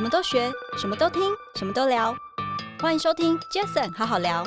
[0.00, 1.20] 什么都学，什么都听，
[1.56, 2.16] 什么都聊。
[2.80, 4.42] 欢迎收听 Jason 好好聊。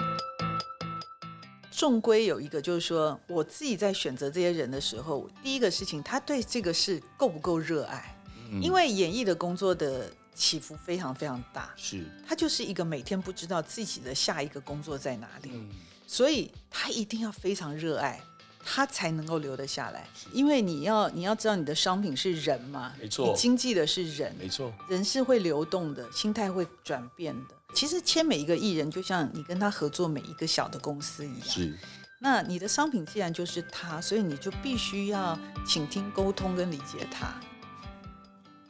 [1.70, 8.20] 终归有一个，就是说我自己在选择这些人的时候，第一个事情，他对这个事够不够热爱？
[8.50, 15.70] 嗯、因为演艺的工作的起伏非常非常大，是他就是一个每天不知道自己的下一个工作在哪里，嗯、
[16.08, 18.20] 所以他一定要非常热爱。
[18.66, 27.56] 他才能够留得下来，因为你要你要知道你的商品是人嘛，没错，你经济的是人，没错，人是会流动的，心态会转变的。
[27.76, 31.48] 其实签每一个艺人，就像你跟他合作每一个小的公司一样。
[31.48, 31.78] 是，
[32.20, 37.34] 那你的商品既然就是他，所以你就必须要倾听、沟通跟理解他。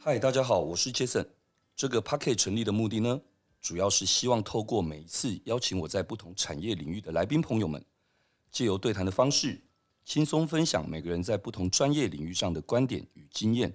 [0.00, 1.26] 嗨，大家好，我是 Jason。
[1.76, 3.20] 这个 Podcast 成立的目的呢，
[3.60, 7.84] 主要是希望透过每一次邀请我在不同产业领域的来宾朋友们，
[8.50, 9.60] 借由对谈的方式。
[10.04, 13.72] 轻松分享每个人在不同专业领域上的观点与经验。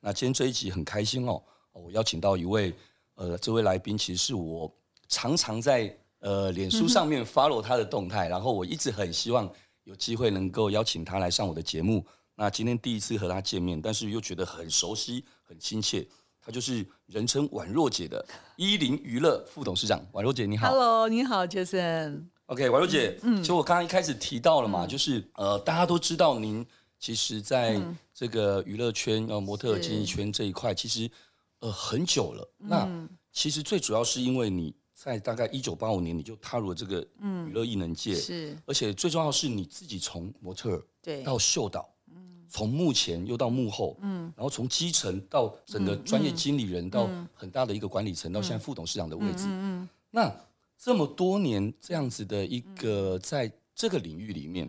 [0.00, 2.74] 那今天这一集很开心哦，我邀请到一位，
[3.14, 4.72] 呃，这位来宾其实是我
[5.08, 9.50] 常常在呃脸书上面 follow 他的动态， 然后我一直很希望
[9.84, 12.04] 有机会能够邀请他来上我的节目。
[12.34, 16.06] 那今天第一次和他见面，但是又觉得很熟悉、很亲切。
[16.42, 18.24] 他就是人称宛若姐的
[18.56, 20.70] 伊林娱乐副董事长，宛若姐你好。
[20.70, 22.24] Hello，你好，Jason。
[22.50, 26.66] OK，宛若姐，嗯，其实我刚刚一开始提到了嘛，嗯、就是呃，大家都知道您
[26.98, 27.80] 其实在
[28.12, 31.08] 这个娱乐圈、呃模特儿经纪圈这一块，其实
[31.60, 32.52] 呃很久了。
[32.58, 37.00] 嗯、那其实最主要是因为你在大概一九八五年你就踏入了这个
[37.46, 41.22] 娱乐艺能界，是，而且最重要是你自己从模特儿对。
[41.22, 50.34] 到秀导，嗯，从幕前又到幕后，嗯，然后从基层到整个专业经理人到很大的一个管理层，到现在副董事长的位置，嗯嗯，那。
[50.82, 54.66] 这么多年这样子的一个在这个领域里面，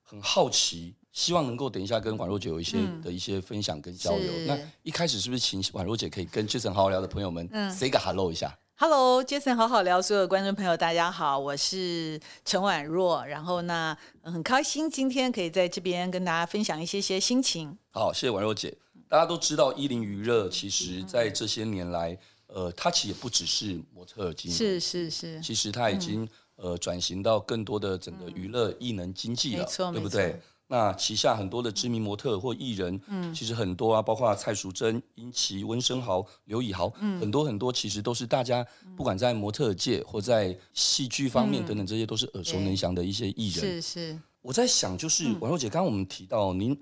[0.00, 4.32] 很好奇，希望能够等一下跟宛若姐有一些的一些分享跟交流。
[4.46, 13.26] 那一开始是不是请宛若姐可以跟 Jason 好好聊的朋友们 say 个 hello 一下？Hello，Jason 好好聊，所有观众朋友大家好，我是陈宛若。
[13.26, 17.76] 然后呢，很开心今天可以在这边跟大家分享一些些心情。
[17.90, 18.78] 好，谢谢宛若姐。
[19.08, 22.16] 大家都知道伊林娱乐，其实在这些年来。
[22.52, 26.24] 呃，他其实也不只是模特经纪，是是是，其实他已经、
[26.56, 30.40] 嗯、呃转型到更多的整个娱乐艺能经纪了，嗯、对不对？
[30.66, 38.64] 那旗下很多的知名模特或艺人，嗯，其实很多啊，包括蔡淑臻、殷琦、温升豪、刘以豪，嗯，很多很多，其实都是大家
[38.96, 43.60] 不管在模特界或在戏剧方面等等，这些都是耳熟能详的一些艺人。
[43.60, 46.76] 是是，我在想，就是宛若姐，刚刚我们提到您。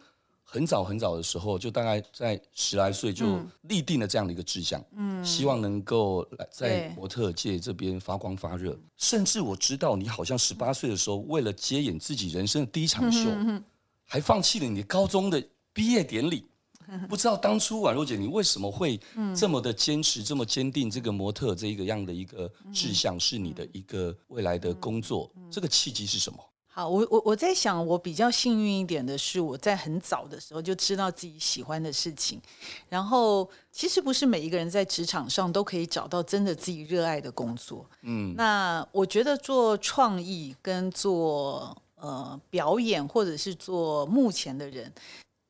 [0.50, 8.74] 很早很早的时候，就大概在十来岁就立定了这样的一个志向，嗯，希望能够来在模特界这边发光发热。
[8.96, 13.62] 甚至我知道你好像十八岁的时候，为了接演自己人生的第一场秀，嗯、
[14.06, 16.46] 还放弃了你高中的毕业典礼。
[17.06, 18.98] 不知道当初宛若姐你为什么会
[19.36, 25.30] 这么的坚持，这么坚定这个模特这一个样的一个志向是你的一个未来的工作？
[25.50, 26.38] 这个契机是什么？
[26.78, 32.40] 啊，我我我在想，我比较幸运一点的是，我在很早的时候就知道自己喜欢的事情。
[32.88, 37.84] 然后，其实不是每一个人在职场上都可以找到真的自己热爱的工作。
[38.02, 44.92] 嗯，那我觉得做创意跟做呃表演或者是做幕前的人，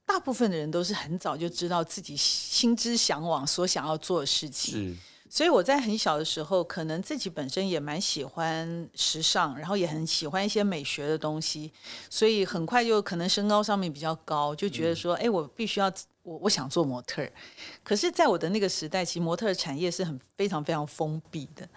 [0.07, 4.73] 大部分的人都是很早就知道自己心之向往所想要做的事情。
[4.73, 4.97] 是。
[5.31, 11.73] 所以我在很小的时候，可能自己本身也蛮喜欢时尚，然后也很喜欢一些美学的东西，
[12.09, 17.33] 所以很快就可能身高上面比较高，就觉得说，哎，我必须要我我想做模特儿。
[17.85, 21.69] 可是，在我的那个时代，其实模特儿产业是很非常非常封闭的，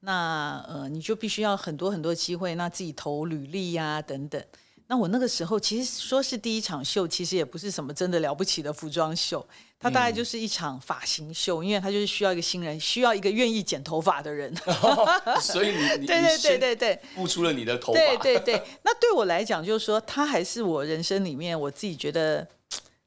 [0.00, 4.42] 那呃，你就必须要很多很多机会，那自己投履历呀、啊、等等。
[4.88, 9.46] 那我那个时候其实说是第一场秀，其实也不是什么真的了不起的服装秀，
[9.82, 14.54] 它大概就是一场发型秀，嗯、因为他就是需要一个新人，需要一个愿意剪头发的人。
[14.66, 15.06] 哦、
[15.42, 17.98] 所以你你对对对对对付出了你的头发。
[17.98, 22.46] 对对对，那对我来讲就是说，他还是我人生里面我自己觉得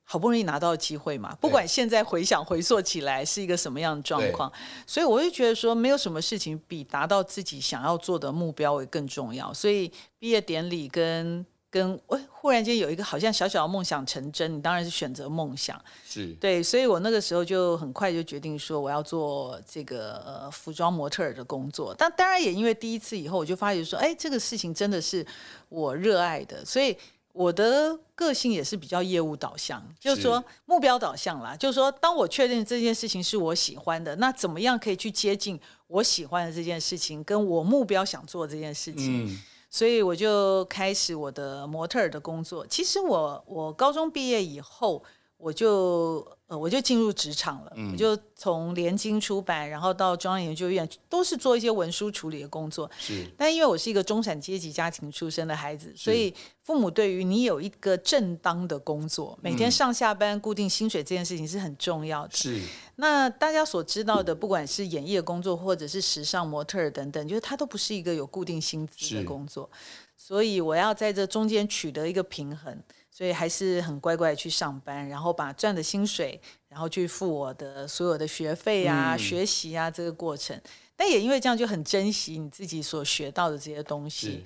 [0.03, 1.33] 好不容易拿到机会嘛。
[1.39, 4.51] 不管现在回想回溯起来是一个什么样的状况，
[4.85, 9.53] 所以我就觉得说，没有什么事情比达到自己想要做的目标为更重要。
[9.53, 9.89] 所以
[10.19, 21.92] 毕业典礼跟跟我忽然间有一个好像小小的梦想成真，你当然是选择梦想，是对，所以我那个时候就很快就决定说我要做这个呃服装模特儿的工作。
[21.97, 25.25] 但当然也因为第一次以后，我就发觉说，哎，这个事情真的是
[25.69, 26.95] 我热爱的，所以
[27.33, 31.56] 我的个性也是比较业务导向，就是说目标导向啦。
[31.56, 39.25] 就是说，当我确认这件事情是我喜欢的，那怎么样可以去接近我喜欢的这件事情，跟我目标想做这件事情。
[39.25, 39.41] 嗯
[39.75, 42.66] 所以我就开始我的模特儿的工作。
[42.66, 45.04] 其实我我高中毕业以后，
[45.37, 52.89] 我就呃我就进入职场了，嗯、我就从联经出版，然后到中央研究院，都是做一些文书处理的工作。
[52.97, 62.35] 是，但因为我是一个中产阶级家庭出身的孩子，所以父母对于你有一个正当的工作，每天上下班固定薪水这件事情是很重要的。
[62.35, 62.61] 是，
[62.95, 69.69] 那大家所知道的，不管是演艺的工作，或者是时尚模特等等，就是它都不是一个有固定薪资的工作，
[70.15, 72.81] 所以我要在这中间取得一个平衡。
[73.15, 80.59] 所以还是很乖乖去上班，然后把赚的薪水，然后去付我的所有的学费啊、嗯、学习啊这个过程。
[80.97, 84.44] 但也因为这样，就很珍惜你自己所学到的这些东西。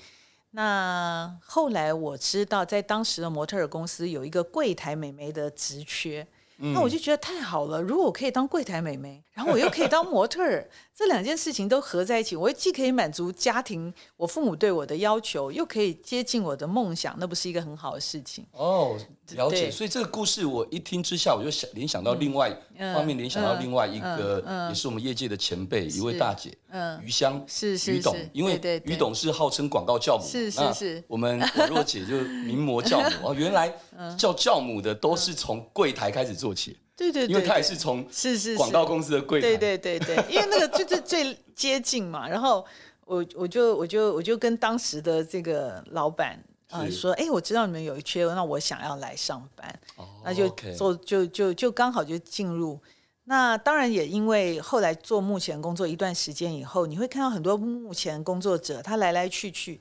[0.51, 6.27] 那后来我知道，在当时的模特儿公司有一个柜台美眉的职缺。
[6.62, 10.69] 那我就觉得太好了，如果我可以当柜台美眉，然后我又可以当模特儿，
[11.00, 18.46] 这两件事情都合在一起，我既可以满足家庭我父母对我的要求，又可以接近我的梦想，那不是一个很好的事情？
[18.51, 18.98] 哦，
[19.31, 19.72] 了解。
[19.72, 22.51] 所以这个故事我一听之下，我就想联想到另外
[22.94, 33.74] 方面，联想到另外一个，也是我们业界的前辈，一位大姐，嗯，余香，是是余董，因为于董是号称广告教母，是是是，我们婉若姐就名模教母 哦，原来
[34.18, 36.78] 叫教母的都是从柜台开始做起。
[37.00, 42.28] 对对对，因为他也是从是是广告公司的柜台，对对对对，因为那个就是最接近嘛。
[42.28, 42.66] 然后
[43.06, 46.38] 我我就我就我就跟当时的这个老板
[46.69, 49.80] 啊说，哎，我知道你们有一缺，那我想要来上班，
[50.25, 52.78] 那就做就就就刚好就进入。
[53.24, 59.80] 那当然也因为后来做幕前工作一段时间以后，你会看到很多幕前工作者他来来去去。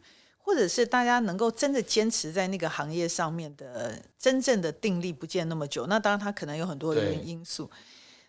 [0.49, 7.71] 或者是大家能够真的坚持在那个行业上面的真正的定力不见那么久，那当然他可能有很多原因素。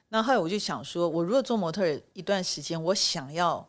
[0.10, 3.66] 那后来我就想说，我如果做模特一段时间，我想要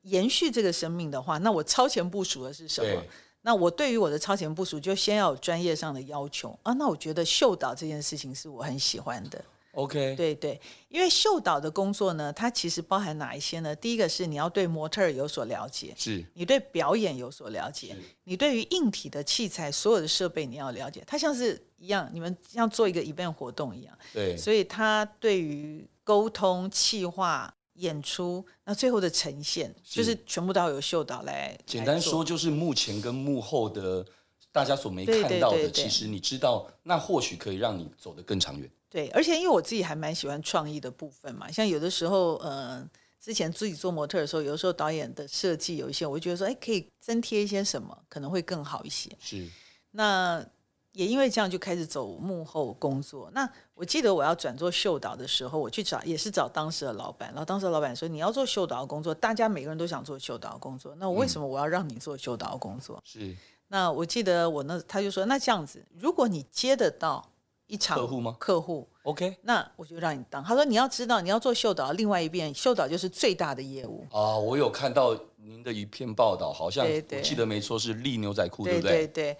[0.00, 3.04] 延续这个生命的话，那我超前部署的是什么？
[3.42, 6.72] 那我对于我的超前部署，就先要有专业上的要求啊。
[6.72, 9.44] 那我觉得秀导这件事情是我很喜欢的。
[9.72, 13.74] OK，对对，因为秀导的工作呢，它其实包含哪一些呢？
[13.74, 21.02] 第一个是你要对模特儿有所了解，是你对表演有所了解，你对于硬体的器材所有的设备你要了解。
[21.06, 31.58] 它像是一样，你们像做一个 event 活动一样，对，所以它对于沟通、企划、演出，那最后的呈现，是就是全部都要由秀导来。
[31.64, 34.04] 简单说，就是幕前跟幕后的
[34.52, 38.70] 大家所没看到的，其实你知道，那或许可以让你走得更长远。
[38.92, 42.86] 对，而且因为我自己还蛮喜欢创意的部分嘛，像有的时候，呃，
[43.18, 49.10] 之前自己做模特的时候，有的时候导演的设计有一些，我就觉得说，哎，可以增添一些什么，可能会更好一些。
[49.18, 49.48] 是，
[49.92, 50.44] 那
[50.92, 53.30] 也因为这样就开始走幕后工作。
[53.32, 62.96] 那我记得我要转做秀导的时候，我去找也是找当时的老板，然后当时的老板说，你要做秀导的工作，大家每个人都想做秀导的工作，那我为什么我要让你做秀导的工作？
[62.96, 63.36] 嗯、是，
[63.68, 67.31] 那我记得我那他就说，那这样子，如果你接得到。
[67.72, 68.36] 一场客户吗？
[68.38, 70.44] 客户，OK，那我就让你当。
[70.44, 74.36] 他说你要知道，你要做秀导，另外一边秀导就是最大的业务啊。
[74.36, 78.90] 我有看到您的一篇报道，好像我记得没错是立牛仔裤，对不对？
[78.90, 79.36] 对对对。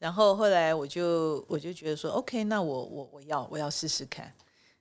[0.00, 4.32] 然后后来我就我就觉得说，OK，那我我我要我要试试看。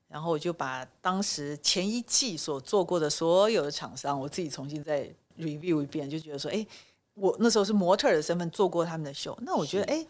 [0.07, 6.65] 然后我就把当时前一季所做过的所有的厂商，我自己重新再 review 一遍，就觉得说，哎，
[7.13, 10.03] 我那时候是模特的身份做过他们的秀，那我觉得，哎。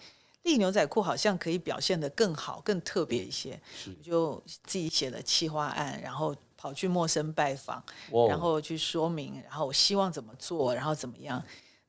[0.46, 11.44] 利牛仔裤好像可以表现得更好、更特别一些，我就自己写了企划案，然后跑去陌生拜访，哦、然后去说明，然后我希望怎么做，然后怎么样。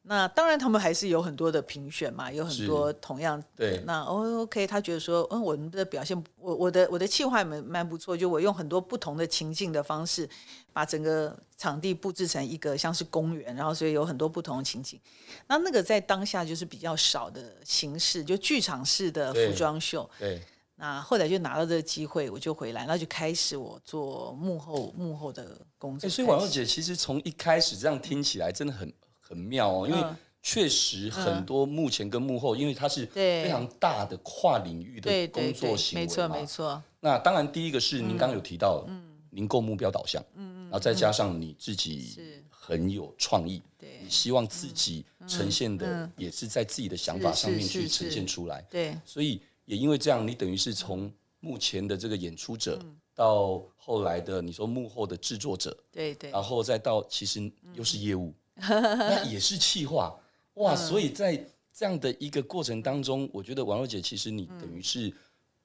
[0.08, 3.82] 那当然，他们还是有很多的评选嘛，有很多同样对。
[3.84, 10.28] 那 OK，他觉得说，嗯，我们的表现，我我的我的气划蛮蛮不错，就我用很多不同的情境的方式，
[10.72, 15.00] 把整个场地布置成一个像是公园，然后所以有很多不同的情景。
[15.48, 20.08] 那那个在当下就是比较少的形式，就剧场式的服装秀。
[20.20, 20.36] 对。
[20.36, 20.42] 对
[20.78, 26.08] 那后来就拿到这个机会，我就回来，那就开始我做幕后幕后的工作。
[26.08, 28.92] 所以婉若姐其实从一开始这样听起来真的很。
[29.26, 30.02] 很妙哦，因为
[30.42, 36.08] 确实很多幕前跟幕后，嗯、因为它是非常大的跨领域的工作行为嘛。
[36.08, 36.82] 没错没错。
[37.00, 48.96] 那当然，第一个是您刚刚有提到，嗯，您够目标导向，嗯，然后再加上你自己很有创意，对，你希望自己呈现的也是在自己的想法上面去呈现出来，对。
[49.04, 52.80] 所以也因为这样，你等于是从目前的这个演出者，
[53.16, 58.32] 到后来的你说幕后的制作者，对对，然后再到其实又是业务。
[58.56, 60.18] 那 也是气话。
[60.54, 61.36] 哇，所以在
[61.72, 65.12] 这样的一个过程当中，我觉得王若姐其实你等于是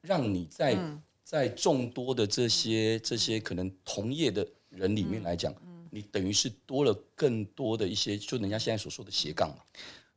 [0.02, 0.76] 让你在
[1.24, 5.54] 在众多的这些这些可能同业的人里面来讲，
[5.90, 9.56] 你等于是多了更多的一些，就人家现在所说的斜杠嘛。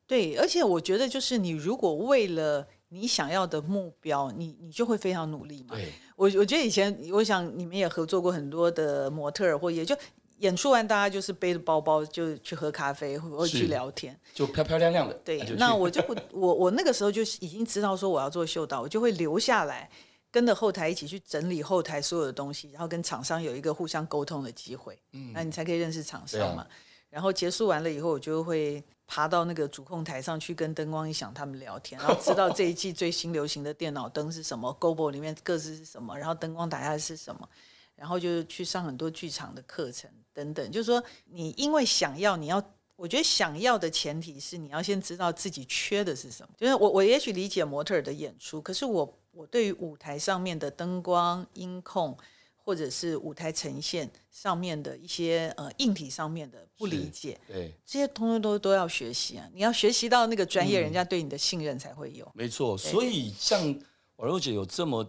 [0.06, 5.76] 对，而且我觉得就是你如果为了你想要的目标，你你就会非常努力嘛。
[5.76, 9.98] 对，我我觉得以前，我想你们也合作过很多的模特儿，或也就
[10.40, 15.14] 演出完，大家就是背着包包就去喝咖啡或者去聊天，就漂漂亮亮的。
[15.24, 19.90] 对，那我就不 我我那个时候就已经知道说我要做秀导，我就会留下来。
[20.32, 26.64] 跟着后台一起去整理后台所有的东西，然后跟厂商有一个互相沟通的机会，嗯，那你才可以认识厂商嘛。
[26.64, 26.68] 啊、
[27.10, 37.48] 然后结束完了以后，我就会爬到那个主控台上去跟灯光一响他们聊天， 然后知道这一季最新流行的电脑灯是什么，Gobo 里面各自是什么，然后灯光打下来是什么，
[37.96, 40.72] 然后就去上很多剧场的课程等等。
[40.72, 42.64] 就是说，你因为想要，你要，
[42.96, 46.50] 我觉得想要的前提是你要先知道自己缺的是什么。
[46.56, 49.18] 就是我，我也许理解模特儿的演出，可是我。
[49.38, 52.18] 我对于舞台上面的灯光、音控，
[52.56, 59.46] 或者是舞台呈现上面的一些呃硬体上面的不理解，对这些通通都都要学习啊！
[59.54, 62.24] 你要学习到那个专业，人家对你的信任才会有。
[62.28, 63.78] 嗯、没错，所以像
[64.18, 65.06] 婉柔姐有这么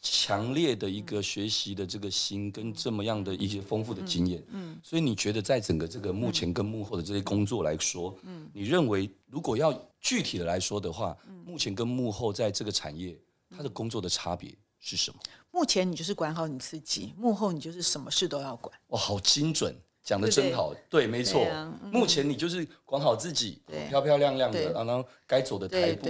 [0.00, 13.16] 强烈的一个学习的这个心，跟这么样的一些丰富的经验，嗯，嗯所以你觉得在整个这个幕前跟幕后的这些工作来说，嗯，你认为如果要具体的来说的话，目前跟幕后在这个产业。
[13.56, 15.20] 他的工作的差别是什么？
[15.52, 18.76] 目前你就是管好你自己，幕后你就是什么事都要管。
[18.88, 19.72] 哇，好精准，
[20.02, 20.74] 讲的真好。
[20.90, 21.46] 对，没错。
[21.92, 26.08] 目前你就是管好自己，漂漂亮亮的，然后该走的台步，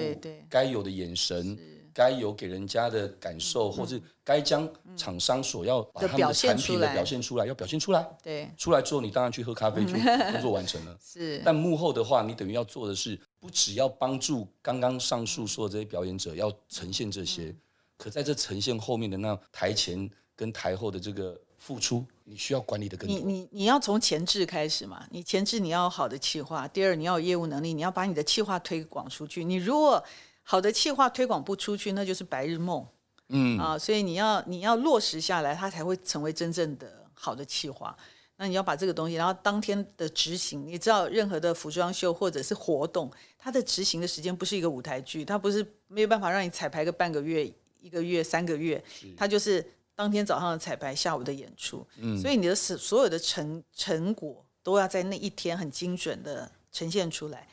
[0.49, 1.59] 该有的眼神，
[1.97, 8.07] 该有给人家的感受，嗯、或是该将厂商所要把他们的产品的表现出来，要表现出来。
[8.23, 9.93] 对，出来之后你当然去喝咖啡，就
[10.33, 10.99] 工作完成了。
[11.03, 13.19] 是，但幕后的话，你等于要做的是。
[13.38, 17.55] 不只要帮助刚刚上述说的这些表演者要呈现这些，
[17.97, 23.17] 可在这呈现后面的那台前跟台后的这个付出，你需要管理的更多。
[23.17, 25.07] 你你你要从前置开始嘛？
[25.11, 29.45] 你前置你要好的企划，第二你要有业务能力，你要把你的企划推广出去。
[29.45, 30.03] 你如果
[30.49, 32.87] 好的企划推广不出去，那就是白日梦。
[33.31, 37.97] 嗯啊，所以你要你要落实下来，它才会成为真正的好的企划。
[38.37, 48.81] 那你要把这个东西，然后当天的执行，你知道，任何的服装秀或者是活动，它的执行的时间不是一个舞台剧，它不是没有办法让你彩排个半个月、一个月、三个月，
[49.17, 49.65] 它就是
[49.97, 51.85] 当天早上的彩排，下午的演出。
[51.99, 57.49] 嗯，所以你的所所有的成成果都要在那一天很精准的呈现出来。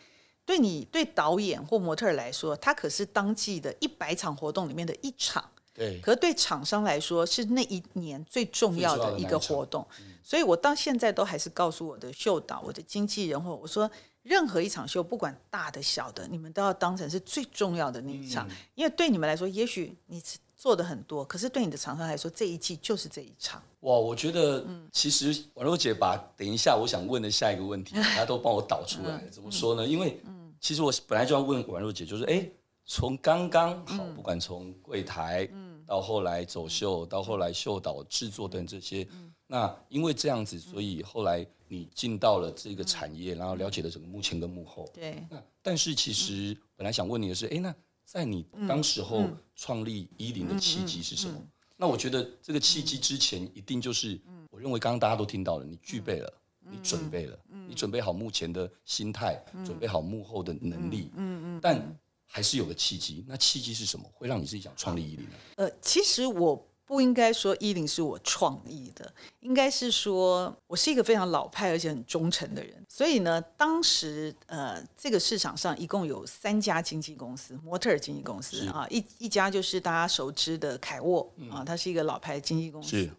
[0.45, 5.43] 对你对导演或模特来说，它可是当季的一百场活动里面的一场。
[5.75, 9.83] 对，可是对厂商来说是那一年最重要的一个活动，
[10.21, 13.89] 所以我到现在都还是告诉我的秀导、我的经纪人或我说，
[14.21, 20.21] 任何一场秀，不管大的小的，你们都要当成是最重要的那一场，嗯、因为对你们来说，也许你
[20.55, 23.59] 做的很多，可是对你的厂商来说，这一季就是这一场。
[23.79, 29.85] 哇，我觉得其实婉柔姐把等一下我想问的下一个问题， 大家都帮我导出来，怎么说呢？
[29.85, 30.21] 因为
[30.63, 32.49] 其实我本来就要问宛若姐，就是哎。
[32.85, 35.49] 从刚刚好，不管从柜台，
[35.87, 39.07] 到后来走秀，到后来秀导制作等这些，
[39.47, 44.85] 那因为这样子，所以后来你进到了这个产业，然后了解了整个幕前跟幕后。
[44.93, 45.25] 对。
[45.29, 51.41] 那但是其实本来想问你的是，哎，那在你当时候创立伊林的契机是什么？
[51.77, 54.19] 那我觉得这个契机之前一定就是，
[54.51, 56.33] 我认为刚刚大家都听到了，你具备了，
[56.69, 61.11] 你准备了，你准备好目前的心态，准备好幕后的能力。
[61.15, 61.59] 嗯嗯。
[61.61, 61.81] 但
[62.25, 64.05] 还是有个契机，那契机是什么？
[64.13, 65.35] 会让你自己想创立伊林呢？
[65.57, 72.83] 呃，其实我不应该说伊林是我创意的，应该是说我是一个非常老派而且很忠诚的人。
[72.89, 83.09] 所以呢，当时呃，这个市场上一共有三家经纪公司，模特儿经纪公司啊，一一家就是大家熟知的凯沃、嗯、啊，它是一个老牌经纪公司。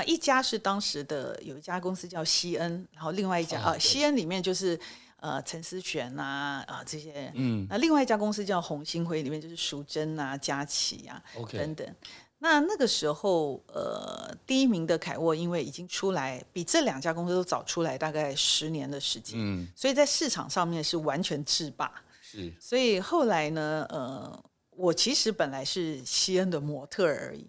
[0.00, 4.78] 是那一家是当时的有一家公司叫西恩，然后另外一家啊，啊西恩里面就是。
[5.20, 11.94] 呃，陈思璇呐，啊、呃、这些，嗯，那另外一家公司叫红星辉，里面就是淑珍啊、佳琪啊，OK，等等。
[12.38, 21.92] 那那个时候，呃，第一名的凯沃，因为已经出来，比这两家公司都早出来大概十年的时间，嗯，所以在市场上面是完全制霸。
[22.22, 27.44] 是，所以后来呢，呃，我其实本来是西恩的模特而已。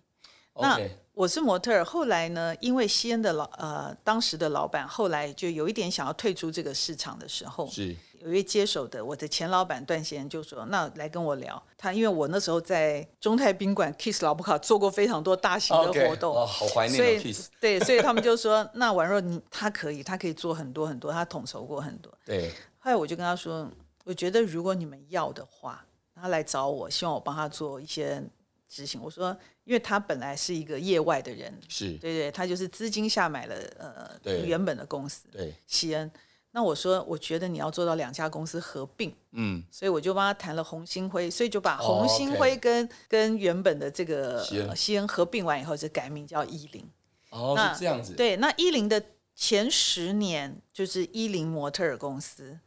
[0.55, 0.79] 那
[1.13, 16.97] 我是模特儿，后来呢，因为西恩的老呃当时的老板后来就有一点想要退出这个市场的时候，是有一位接手的我的前老板段先就说：“那来跟我聊。”他因为我那时候在中泰宾馆 Kiss 老布卡做过非常多大型的活动，哦，好怀念。
[16.97, 22.49] 所以 对，所以他们就说：“那宛若你他可以，他可以做很多很多，他统筹过很多。”对。
[22.79, 23.69] 后来我就跟他说
[24.05, 28.23] ：“我觉得如果你们要的话，他来找我，希望我帮他做一些。”
[28.69, 36.09] 执行，我说，因为他本来是一个业外的人，是对对，他就是资金下买了呃原本的公司，对西恩，
[36.51, 44.45] 那我说，我觉得你要做到两家公司合并，嗯，所以我就帮他谈了红星辉，所以就把红星辉跟、哦 okay、跟原本的这个
[44.75, 46.87] 西恩合并完以后，就改名叫伊林。
[47.31, 48.13] 哦，那是这样子。
[48.13, 49.03] 对，那伊林的
[49.35, 52.57] 前十年就是伊林模特儿公司。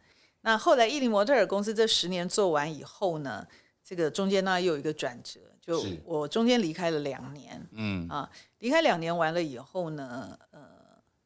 [0.43, 3.47] 那后来伊林模特儿公司这十年做完以后呢，
[3.85, 8.28] 这个中间呢又有一个转折，就我中间离开了两年，嗯啊，
[8.59, 10.61] 离开两年完了以后呢，呃。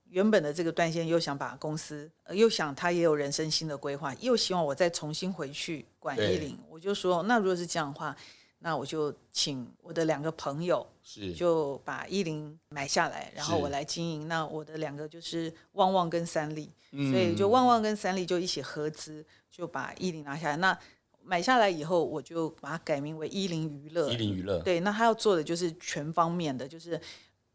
[0.09, 6.57] 原本的这个段先又想把公司，呃，又想他也有人生新的规划，又希望我再重新回去管伊林。
[6.71, 8.17] 我就说，那如果是这样的话，
[8.61, 14.29] 那我就请我的两个朋友，是就把伊林买下来，然后我来经营。
[14.29, 20.57] 那我的两个就是旺旺跟三立，所以就旺旺跟三立就一起合资，就把伊林拿下来。
[20.57, 20.79] 那
[21.27, 24.11] 买下来以后，我就把它改名为伊林娱乐。
[24.13, 27.01] 伊林娱乐，对，那他要做的就是全方面的，就是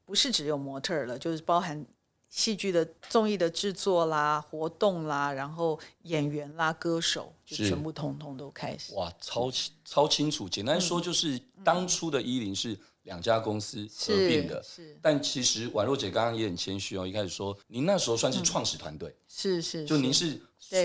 [0.06, 1.86] 不是只有模特了，就是包含。
[2.34, 8.94] 戏剧的综艺的制作啦，活动啦，然后演员啦，歌手就全部通通都开始。
[8.94, 9.51] 哇，超
[9.84, 10.48] 超清楚。
[10.48, 14.92] 简单说就是，当初的伊林是两家公司合并的，是。
[14.92, 19.84] 是但其实宛若姐刚刚也很谦虚哦，一开始说您那时候算是创始团队，嗯，是是。
[19.84, 20.40] 就您是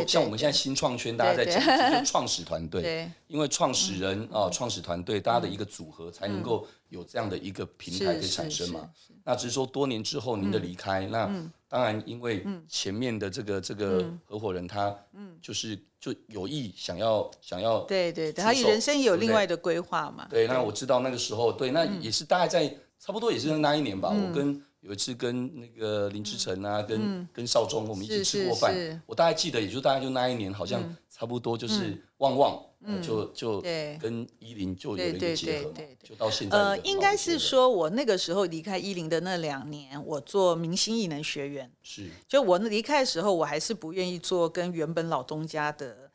[0.06, 3.09] 像我们现在新创圈大家在讲，就 创始团队。
[3.28, 6.66] 因为创始人啊，创始团队大家的一个组合才能够。
[6.88, 8.88] 有这样的一个平台可以产生嘛？
[9.25, 14.97] 那只是说多年之后您的离开，嗯、那当然因为前面的这个、嗯、这个合伙人他
[15.42, 20.28] 就是就有意想要想要对对对，他人生也有另外的规划嘛。
[20.30, 24.11] 对，那我知道那个时候对，那也是大概在差不多也是那一年吧。
[24.14, 32.62] 嗯、我跟有一次跟那个林志成啊，跟跟少忠我们一起吃过饭，我大概记得也就大概就那一年，好像差不多就是旺旺。
[32.88, 33.61] 嗯，就就
[33.99, 35.75] 跟伊林就有一个结合嘛，
[36.05, 36.57] 就到现在。
[36.57, 41.69] 呃，应该是说我那个时候离开伊林的那两年，我做明星艺能学院。
[41.83, 46.05] 是，就我离开的时候，我还是不愿意做跟原本老东家的，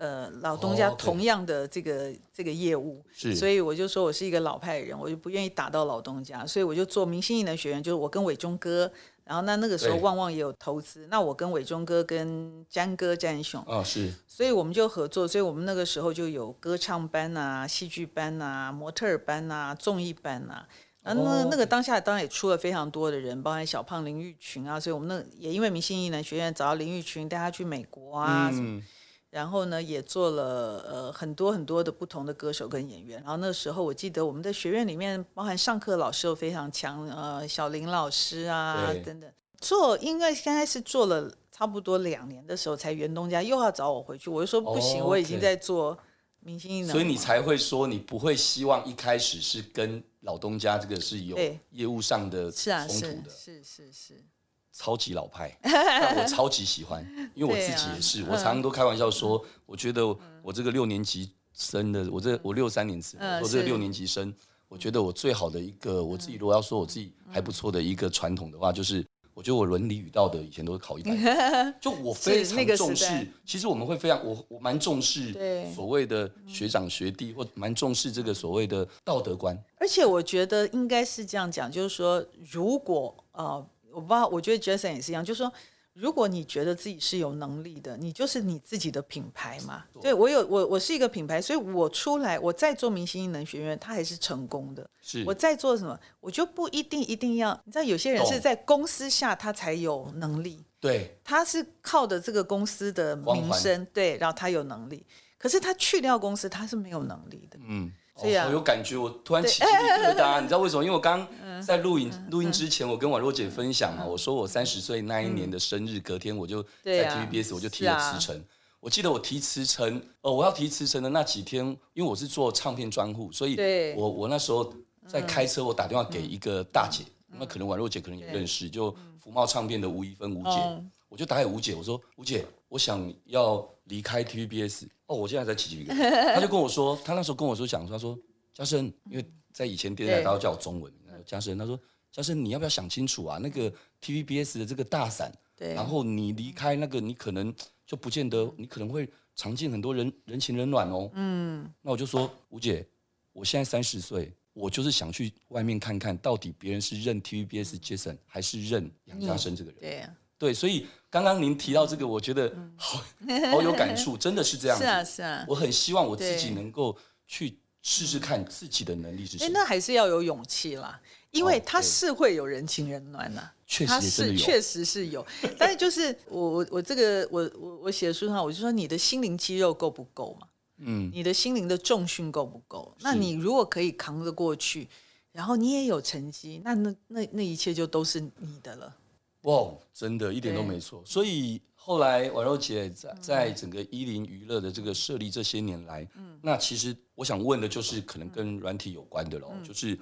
[0.00, 3.04] 呃，老东家同样的这个、哦、这个业务。
[3.12, 8.90] 是，所以我就说我是一个老派人，我就不愿意打到老东家，所以我就做明星艺能学院，就是我跟伟忠哥。
[9.24, 20.66] 然后那那个时候旺旺也有投资，那我跟伟忠哥跟詹哥詹雄啊是，所以我们就合作，所以我们那个时候就有歌唱班啊、戏剧班啊、模特儿班啊、综艺班啊。
[21.02, 28.50] 然后那那个当下当然也出了非常多的人，包含小胖林玉群啊，所以我们那也因为明星艺能学院找到林玉群带他去美国啊。
[28.54, 28.82] 嗯
[29.30, 33.20] 然后呢，也做了呃很多很多的不同的歌手跟演员。
[33.22, 39.30] 然后那时候我记得我们的学院里面，包含上课老师都非常强，呃，小林老师啊对等等。
[39.60, 45.96] 做应该刚开始做了差不多两年的时候，才原东家又要找我回去，我就说不行，我已经在做
[46.40, 46.90] 明星艺能。
[46.90, 51.38] 所以你才会说你不会希望一开始是跟老东家这个是有
[51.70, 54.24] 业务上的冲突的，是是是。
[54.72, 57.04] 超级老派， 但我超级喜欢，
[57.34, 58.22] 因为我自己也是。
[58.22, 60.06] 啊、我常常都开玩笑说，嗯、我觉得
[60.42, 64.32] 我这个六年级生的，我这我六三年生，嗯、我这个六年级生，
[64.68, 69.04] 我觉得我最好的一个，我自己如果要说我自己还不错的一个传统的话，就是
[69.34, 71.10] 我觉得我伦理与道德以前都是考一百，
[71.80, 73.26] 就我非常重视。
[73.44, 75.34] 其实我们会非常，我我蛮重视
[75.74, 79.60] 所谓的学长学弟，或蛮重视这个所谓的道德观。
[79.78, 83.66] 而且我觉得应该是这样讲，就是说，如果呃。
[83.92, 85.52] 我不知道，我觉得 Jason 也是一样，就是说，
[85.94, 89.84] 如果你觉得自己是有能力的，你就是你自己的品牌嘛。
[90.00, 94.88] 对，我有我我是一个品牌，所以我出来我在做明星艺能学院，他还是成功的。
[95.02, 97.60] 是我在做什么，我就不一定一定要。
[97.64, 105.04] 你知道，有些人是在公司下他才有能力，对，他是靠着这个公司的名声，对，然后他有能力。
[105.36, 107.58] 可是他去掉公司，他是没有能力的。
[107.66, 107.92] 嗯。
[108.22, 110.82] 对呀，我有感觉，我突然起鸡皮疙瘩， 你知道为什么？
[110.84, 111.26] 因为我刚
[111.64, 118.42] 在录影录音之前，我跟宛若姐分享嘛，我说我三十岁那一年的生日，隔天我就在 TVBS，我就提了辞呈。
[118.80, 123.56] 我记得我提辞呈，呃，我要提辞呈的那几天，因为我是做唱片专户，所以
[123.94, 124.72] 我我那时候
[125.06, 127.04] 在开车，我打电话给一个大姐，
[127.38, 134.86] 那可能宛若姐可能也认识，就福茂唱片的吴怡芬吴姐，我就打给吴姐，我说吴姐，我想要离开 TVBS。
[135.10, 136.34] 哦，我现在在起鸡皮疙瘩。
[136.34, 138.16] 他就跟我说，他那时候跟我说讲，他说
[138.54, 140.92] 嘉生，因为在以前电视台他都叫我中文，
[141.26, 141.78] 嘉生，他说
[142.12, 143.36] 嘉生，你要不要想清楚啊？
[143.42, 147.52] 那个 TVBS 的这个大伞，对，然后你离开那个，你可能
[147.84, 151.10] 就不见得，你可能会尝尽很多人人情冷暖哦。
[151.14, 152.86] 嗯，那我就说吴姐，
[153.32, 159.80] 我现在三十岁，我就是想去外面看看到底别人是认 TVBS Jason 还是认杨嘉生这个人。
[159.80, 160.16] 对呀。
[160.40, 163.04] 对，所以刚刚您提到这个，我觉得好
[163.52, 164.82] 好有感触，真的是这样子。
[164.86, 165.44] 是啊，是啊。
[165.46, 169.50] 我很希望我自己能够去试试看自己的能力是什么。
[169.52, 170.98] 那还是要有勇气啦，
[171.32, 175.26] 因为他是会有人情人暖呐，确实他是确实是有。
[175.58, 180.46] 但是就是我我我这个我我我写的书上，我就说你的心灵肌肉够不够嘛？
[180.78, 182.96] 嗯，你的心灵的重训够不够？
[183.00, 184.88] 那你如果可以扛得过去，
[185.32, 188.96] 然后你也有成绩，那那那那一切就都是你的了。
[189.42, 191.02] 哇，真的，一点都没错。
[191.04, 199.98] 所以后来婉柔姐在在整个伊林娱乐的这个设立这些年来，嗯，那其实我想问的就是可能跟软体有关的喽，嗯、就是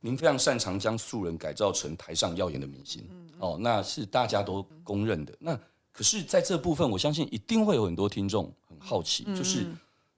[0.00, 5.32] 您非常擅长将素人改造成台上耀眼的明星，嗯、哦，那是大家都公认的。
[5.34, 5.60] 嗯、那
[5.92, 9.64] 可是在这部分，我相信一定会有很多听众很好奇，嗯、就是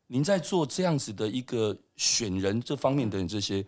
[0.07, 3.63] 您在做这样子的一个选人这方面的这些，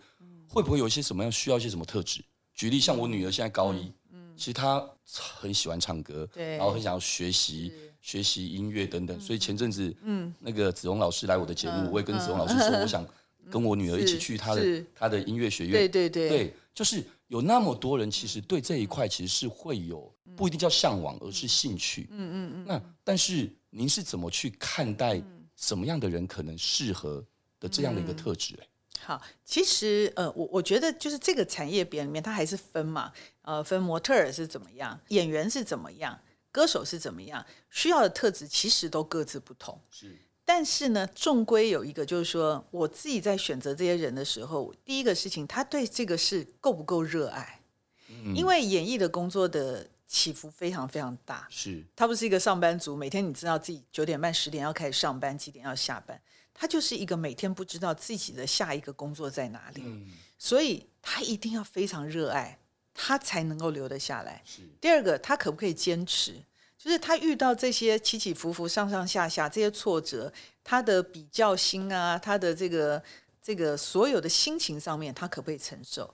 [0.48, 2.24] 会不会有一些什么样需要一些什么特质？
[2.54, 3.92] 举例，像我女儿现在高一。
[4.38, 4.88] 嗯其实他
[5.34, 13.04] 很喜欢唱歌，对，然后很想要学习学习音乐等等，所以前阵子，嗯，那个子龙老师来我的节目，我也跟子龙老师说， 我想
[13.50, 22.64] 跟我女儿一起去他的他的音乐学院，对对对，对，就是有那么多人，其实对这一块其实是会有不一定叫向往，而是兴趣，嗯嗯嗯。
[22.66, 25.20] 那但是您是怎么去看待
[25.56, 27.24] 什么样的人可能适合
[27.58, 28.54] 的这样的一个特质？
[29.04, 39.80] 好，其实呃，我我觉得就是这个产业别里面，它还是分嘛，呃，分模特儿是怎么样，演员是怎么样，歌手是怎么样，需要的特质其实都各自不同。
[39.90, 47.60] 是，但是呢，终归有一个，就是说我自己在选择这些人的时候，第一个事情，他对这个事够不够热爱？
[48.08, 51.46] 嗯，因为演艺的工作的起伏非常非常大。
[51.50, 56.20] 是，他不是一个上班族，每天你知道自己九点半、十点要开始上班，几点要下班。
[56.60, 62.58] 他就是一个每天不知道自己的下一个工作在哪里，嗯、所以他一定要非常热爱，
[62.92, 64.42] 他才能够留得下来。
[64.80, 66.34] 第二个，他可不可以坚持？
[66.76, 70.32] 就是他遇到这些起起伏伏、上上下下这些挫折，
[70.64, 73.00] 他的比较心啊，他的这个
[73.40, 76.12] 这个所有的心情上面，他可不可以承受？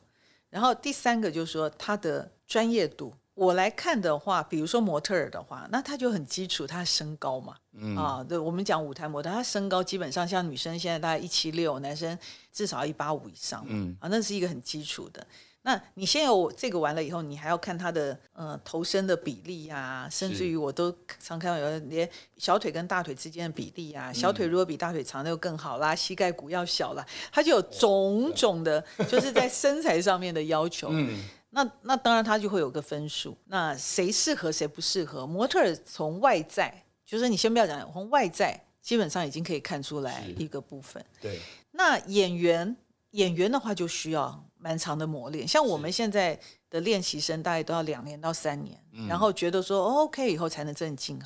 [0.51, 3.15] 然后第三个就是说他的专业度。
[3.35, 12.17] 我来看的话，比如说模特儿的话，那他就很基础，他身高嘛，嗯、啊，对，我们讲舞台模特，他身高基本上像女生现在大概一七六，男生
[12.53, 15.27] 至少一八五以上，嗯，啊，那是一个很基础的。
[15.67, 30.91] 那你先有这个完了以后，你还要看他的呃头身的比例啊，甚至于我都常看到有人连小腿跟大腿之间的比例啊，小腿如果比大腿长，那就更好啦，嗯、膝盖骨要小啦，他就有种种的，就是在身材上面的要求。
[30.93, 31.19] 嗯
[31.55, 33.37] 那那当然，他就会有个分数。
[33.47, 35.25] 那谁适合，谁不适合？
[35.25, 41.05] 模特从外在，就是你先不要讲，从外在基本上已经可以看出来一个部分。
[41.21, 41.39] 对。
[41.71, 42.77] 那演员，
[43.13, 45.47] 演员的话就需要蛮长的磨练。
[45.47, 46.37] 像我们现在
[46.69, 51.17] 的练习生，大概都要两年到三年，是然后觉得说 OK 以后才能真的进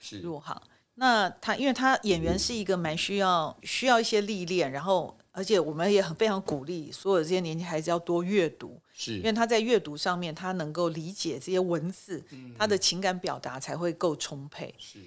[0.00, 0.60] 行入行。
[0.94, 8.80] 那他，因为他演员是一个蛮需要需要一些历练，然后而且我们也很非常鼓励所有这些年轻孩子要多阅读。
[8.98, 14.74] 是，因为他在阅读上面，他能够理解这些文字，嗯、他的情感表达才会够充沛。
[14.78, 14.98] 是，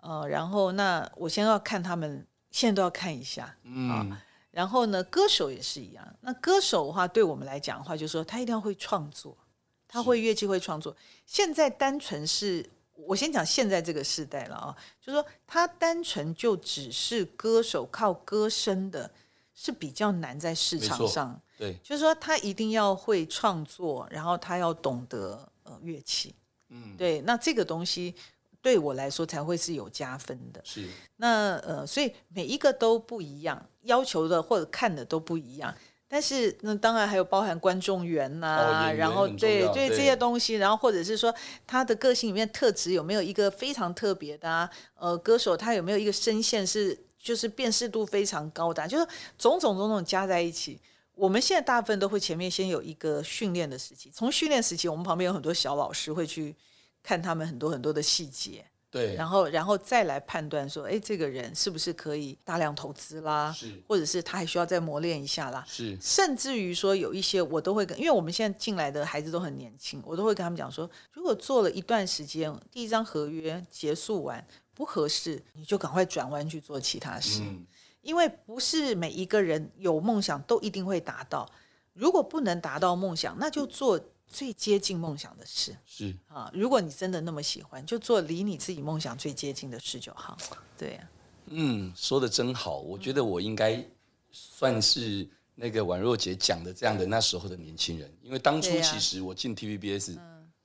[0.00, 6.04] 呃，然后那我先要看他们，现在都要看一下，嗯、啊，然后呢，歌手也是一样。
[6.22, 9.38] 那歌手的话，对我们来讲的话，就是说他一定要会创作，
[9.86, 10.92] 他会乐器会创作。
[10.92, 19.08] 是现在单纯是，我先讲现在这个时代了啊，就是说他单纯就只是歌手靠歌声的，
[19.54, 21.40] 是比较难在市场上。
[21.56, 26.34] 对，就是说他一定要会创作，然后他要懂得呃乐器，
[26.68, 28.14] 嗯，对，那这个东西
[28.60, 30.60] 对我来说才会是有加分的。
[30.64, 35.74] 是，那呃，所以每一个都不一样，要求的或者看的都不一样。
[36.08, 41.34] 但是那当然还有包含观众缘呐、啊，哦、然后对对这些东西，然后或者是说
[41.66, 44.70] 他的个性里面特质有没有一个非常特别的啊？
[44.94, 49.04] 呃，歌手他有没有一个声线是就是辨识度非常高的，就是
[49.36, 50.78] 种种种种加在一起。
[51.16, 56.54] 我们现在大部分都会前面先有一个训练的时期，从训练时期，我们旁边有很多小老师会去
[57.02, 77.40] 看他们很多很多的细节，对，然后然后再来判断说，哎，这个人是不是可以大量投资啦，是，或者是他还需要再磨练一下啦，是，甚至于说有一些我都会跟，因为我们现在进来的孩子都很年轻，我都会跟他们讲说，如果做了一段时间，第一张合约结束完不合适，你就赶快转弯去做其他事。
[77.40, 77.66] 嗯
[78.06, 81.50] 因为不是每一个人有梦想都一定会达到，
[81.92, 85.76] 如果不能达到梦想，那就做最接近梦想的事。
[85.84, 90.38] 是啊，如果你真的那么喜欢，就做离你自己梦想最接近的事就好。
[90.78, 91.10] 对呀，
[91.46, 93.84] 嗯，说的真好，我觉得我应该
[94.30, 100.16] 算是那个宛若姐讲的这样的那时候的年轻人，因为当初其实我进 TVBS，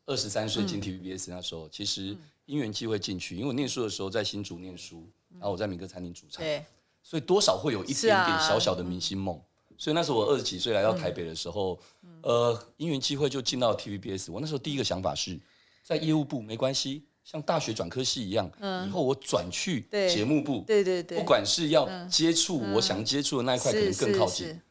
[0.06, 6.44] 二十三岁进 TVBS 那时候，其实因缘际会进去，因为我念书的时候在新竹念书，然后我在民歌餐厅驻唱。
[6.44, 6.64] 对。
[7.04, 9.36] 所以多少会有一点点小小的明星梦。
[9.36, 9.42] 啊、
[9.78, 14.32] 所以那时候我二十几岁来到台北的时候，嗯、呃，因缘机会就进到 TVBS。
[14.32, 15.40] 我那时候第一个想法是
[15.84, 24.62] 在业务部没关系，像大学转科系一样，嗯、以后我转去节目部，对对对，不管是要接触我想接触的那一块，可能更靠近。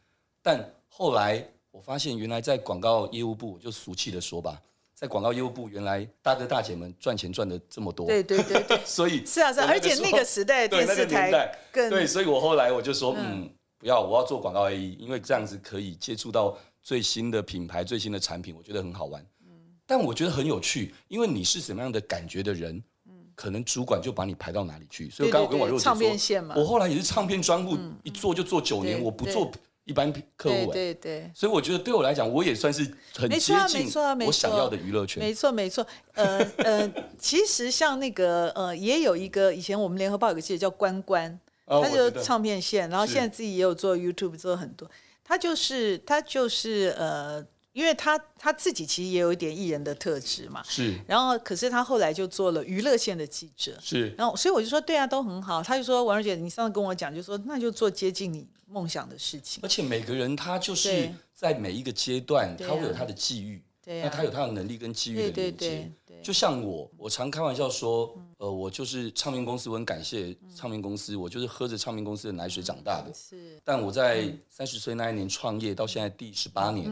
[0.41, 4.61] 但后来我发现，原来在广告业务部，就俗气的说吧。
[5.01, 19.19] 在广告业务部，原来大哥大姐们赚钱赚的这么多，对对对对， 所以是啊是啊，而且那个时代电视台更对，所以我后来我就说，嗯，不要，我要做广告 AE，因为这样子可以接触到最新的品牌、最新的产品，我觉得很好玩。
[19.43, 19.49] 嗯，
[19.87, 22.75] 但我觉得很有趣，因为你是什么样的感觉的人，
[23.09, 25.09] 嗯，可能主管就把你排到哪里去。
[25.09, 29.51] 所以刚刚我跟我若姐说，唱片线嘛，我后来也是唱片专户，一做就做九年，我不做。
[29.85, 32.83] 一般客户，对对对，所以我觉得对我来讲，我也算是
[33.15, 33.91] 很接近
[34.25, 35.21] 我想要的娱乐圈。
[35.21, 44.89] 没错没错，呃呃， 其实像那个呃，也有一个以前我们联合报有个记者叫关关，他就唱片线，然后现在自己也有做 YouTube 做很多。
[45.23, 50.99] 他就是他就是呃，因为他他自己其实也有一点艺人的特质嘛，是。
[51.07, 54.13] 然后可是他后来就做了娱乐线的记者，是。
[54.17, 55.63] 然后所以我就说对啊，都很好。
[55.63, 65.91] 他就说王瑞姐，你上次跟我讲，就说那就做接近你梦想的事情，而且每个人他就是在每一个阶段，他会有他的际遇，那他有他的能力跟际遇的连接。
[66.21, 73.11] 就像我，我常开玩笑说，呃，我就是唱片公司，我很感谢唱片公司，我就是喝着唱片公司的奶水长大的。
[73.11, 76.85] 是，但我在三十岁那一年创业到现在第十八年，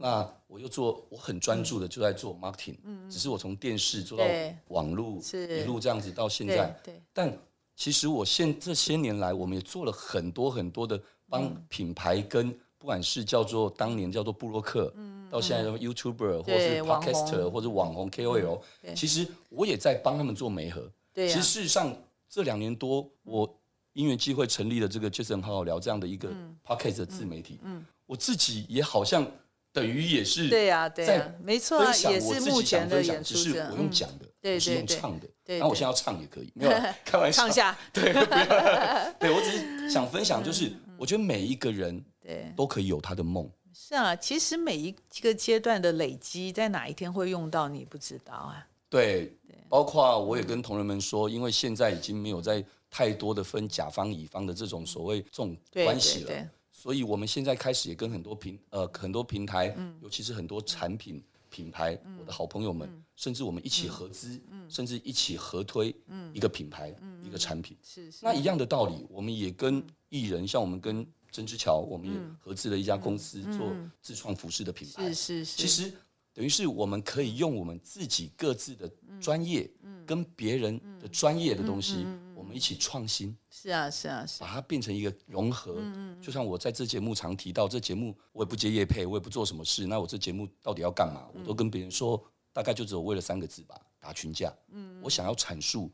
[0.00, 2.76] 那我又做，我很专注的就在做 marketing，
[3.10, 4.24] 只是我从电视做到
[4.68, 6.80] 网络，一路这样子到现在，
[7.12, 7.36] 但。
[7.76, 18.60] 其实我现这些年来，我们也做了很多很多的帮品牌跟不管是叫做当年叫做布洛克，嗯，到现在的 YouTuber 或是 Podcaster 或者网红 KOL，
[18.94, 20.92] 其实我也在帮他们做媒合。
[21.14, 21.96] 其实事实上
[22.28, 23.50] 这两年多，我
[23.94, 26.28] 因缘机会成立了这个 Jason 好好聊这样的一个
[26.62, 27.60] Podcast 的自媒体，
[28.04, 29.26] 我自己也好像
[29.72, 35.28] 等于也是对呀对呀，没错，也是目前的演出者，只是我用讲的，不是用唱的。
[35.58, 36.70] 那我现在要唱也可以，没有
[37.04, 37.42] 开玩笑。
[37.42, 43.50] 唱下， 对，不要， 对我只是想分享，就是我觉得每一个人对都可以有他的梦。
[43.72, 48.66] 是啊，其实每一个阶段的累积，在哪一天会用到，你不知道啊。
[48.88, 49.32] 对，
[49.68, 56.48] 包括我也跟同仁们说，因为现在已经没有在太多的分甲方乙方的这种所谓这种关系了，
[56.80, 61.22] 所以我们现在开始也跟很多平呃很多平台，尤其是很多产品。
[61.52, 65.92] 品牌，我的好朋友们，甚至我们一起合资，甚至一起合推
[66.32, 67.76] 一个品牌，一个产品。
[67.82, 68.18] 是是。
[68.22, 75.08] 那一样的道理，我们也跟艺人，像我们跟曾之乔，我们也合资了一家公司做自创服饰的品牌。
[75.08, 75.60] 是是是。
[75.60, 75.92] 其实
[76.32, 78.88] 等于是我们可以用我们自己各自的
[79.20, 79.68] 专业，
[80.06, 82.06] 跟别人的专业的东西。
[82.52, 85.76] 一起创新，是啊，是啊，是把它变成一个融合。
[85.78, 89.86] 嗯嗯，就像我在这节目常提到，这节目我也不接业配，我也不做什么事。
[89.86, 91.28] 那我这节目到底要干嘛？
[91.34, 94.54] 我都跟别人说，大概就只有为了三个字吧：打群架。
[94.70, 95.90] 嗯，我想要阐述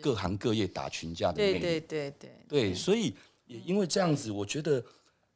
[0.00, 1.58] 各行各业打群架的魅力。
[1.60, 3.14] 对对对对对，所以
[3.46, 4.84] 也因为这样子，我觉得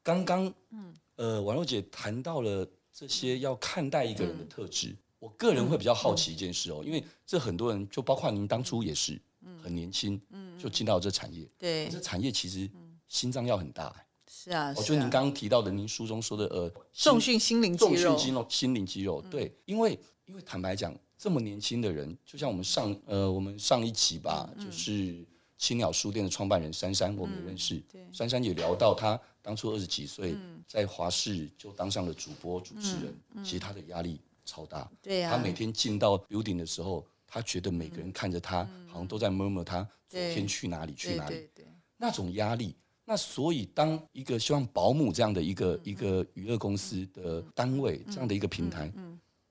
[0.03, 4.97] 刚刚嗯呃，婉若姐谈到了这些要看待一个人的特质。
[5.19, 9.21] 我个人会比较好奇一件事哦，因为这很多人，就包括您当初也是。
[9.63, 10.21] 很年轻，
[10.59, 11.49] 就进到这产业。
[11.59, 12.69] 对，这产业其实
[13.09, 13.95] 心脏要很大。
[14.29, 19.23] 是啊，我觉得您刚刚提到的，您书中说的呃，重训心灵肌肉，重训肌肉，心灵肌肉。
[19.31, 25.25] 对，因为因为坦白讲，这么年轻的人，就像我们上呃，我们上一期吧，就是
[25.59, 27.77] 青鸟书店的创办人珊珊，我们也认识。
[27.93, 30.35] 对，珊珊也聊到她当初二十几岁，
[30.67, 34.91] 在华视就当上了主播主持人，其实她的压力超大。
[35.03, 37.07] 对呀，她每天进到 building 的时候。
[37.35, 41.49] 他觉得每个人看着他，好像都在 murmur 他昨天去哪里去哪里，
[41.97, 42.77] 那种压力。
[43.07, 48.93] 那所以，当一个希望保姆这样的一个一个娱乐公司的单位，这样的一个平台，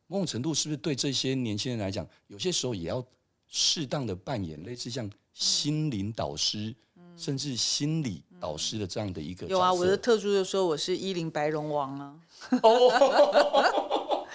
[0.05, 3.03] 某种程度是不是对这些年轻人来讲，有些时候也要
[3.47, 6.75] 适当的扮演类似像心灵导师，
[7.17, 9.47] 甚至心理导师的这样的一个？
[9.47, 12.15] 有啊，我的特助就说我是一零白龙王啊，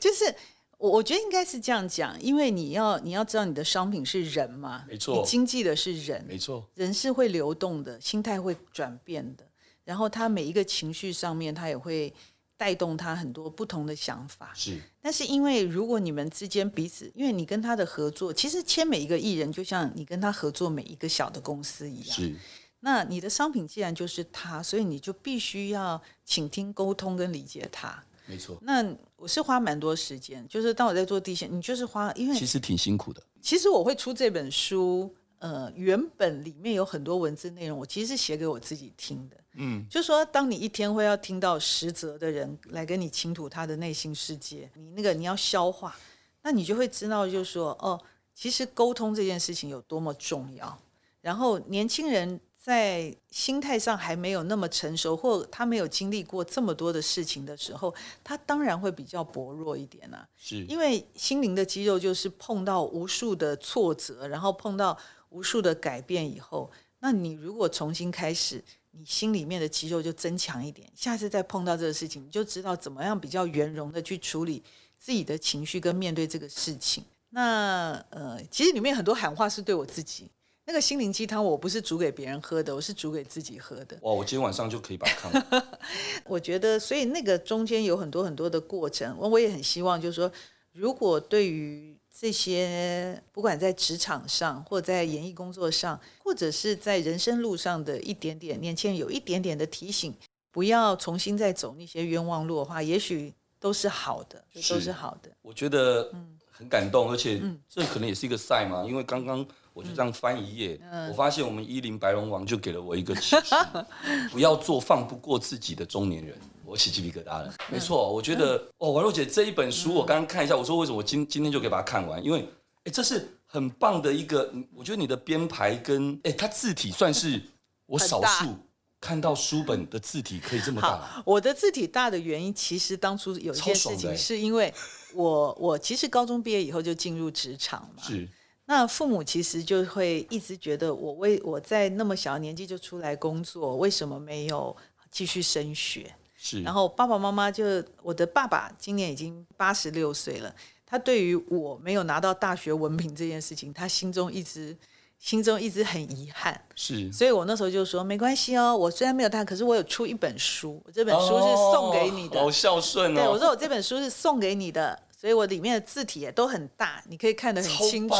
[0.00, 0.34] 就是。
[0.82, 9.44] 我我觉得应该是这样讲，因为你要你要知道你的商品是人嘛，没错，你经济的是人，没错，人是会流动的，心态会转变的，
[9.84, 12.12] 然后他每一个情绪上面，他也会
[12.56, 14.50] 带动他很多不同的想法。
[14.56, 22.16] 是，但是因为如果你们之间彼此，因为你跟他的合作，其实签每一个艺人，就像你跟他合作每一个小的公司一样。
[22.16, 22.34] 是，
[22.80, 28.02] 那你的商品既然就是他，所以你就必须要倾听、沟通跟理解他。
[28.26, 28.84] 没错，那
[29.16, 33.22] 我是花蛮多时间，就是当我在做地线，你就是花，因为其实挺辛苦的。
[33.40, 39.36] 其实我会出这本书，呃，原本里面有很多文字内容，我其实是写给我自己听的。
[39.54, 45.94] 嗯，就是说，当你一天会要听到十则的人来跟你倾吐他的内心世界，你那个你要消化，
[46.42, 48.00] 那你就会知道，就是说，哦，
[48.34, 50.80] 其实沟通这件事情有多么重要。
[51.20, 60.28] 然后年轻人在心态上还没有那么成熟，或他没有经历过这么多的事情的时候，他当然会比较薄弱一点啊。
[60.36, 64.96] 是，因为心灵的肌肉就是碰到无数的挫折，然后碰到
[65.30, 66.70] 无数的改变以后，
[67.00, 68.62] 那你如果重新开始。
[68.94, 74.62] 你心里面的肌肉就增强一点，下次再碰到这个事情，你就知道怎么样比较圆融的去处理
[74.98, 77.02] 自己的情绪跟面对这个事情。
[77.30, 80.28] 那呃，其实里面很多喊话是对我自己，
[80.72, 83.94] 那个心灵鸡汤我不是煮给别人喝的，我是煮给自己喝的。
[84.00, 85.68] 哇，我今天晚上就可以把它看完。
[86.24, 90.32] 我觉得，所以那个中间有很多很多的过程，我我也很希望，就是说，
[90.72, 91.94] 如果对于。
[92.14, 100.14] 这些不管在职场上，或在演艺工作上，或者是在人生路上的一点点年轻人，有一点点的提醒，
[100.52, 105.30] 不要重新再走那些冤枉路的话，也许都是好的，都是好的。
[105.40, 106.12] 我觉得
[106.50, 113.56] 很感动，而且这可能也是一个赛嘛，因为刚刚我就这样翻一页，我发现我们一零白龙王就给了我一个启示：
[114.30, 116.36] 不要做放不过自己的中年人。
[116.64, 122.24] 我起鸡皮疙瘩了，没错，我觉得哦，王若姐这一本书，我刚刚看一下，我说为什么我今今天就可以把它看完？
[122.24, 122.48] 因为
[122.84, 127.42] 哎，这是很棒的一个，我觉得你的编排跟哎，它字体算是
[127.84, 128.56] 我少数
[129.00, 131.22] 看到书本的字体可以这么大。
[131.26, 134.72] 我的字体大的原因，其实当初有一件事情，是因为
[135.12, 138.26] 我我其实高中毕业以后就进入职场嘛，是
[138.66, 144.74] 那父母其实就会一直觉得我为我在那么小年纪就出来工作，为什么没有
[145.10, 146.14] 继续升学？
[146.36, 147.64] 是，然后爸爸妈妈就
[148.02, 150.54] 我的爸爸今年已经八十六岁了，
[150.86, 154.76] 他对于我没有拿到大学文凭这件事情，他心中一直
[155.18, 156.58] 心中一直很遗憾。
[156.76, 162.40] 是，所以我那时候就说没关系哦，我虽然没有他，可是我有出一本书，我这本书是送给你的。
[162.40, 163.14] 好孝顺哦。
[163.14, 164.98] 对，我说我这本书是送给你的。
[165.22, 168.14] 所以我里面的字体也都很大，你可以看得很清楚。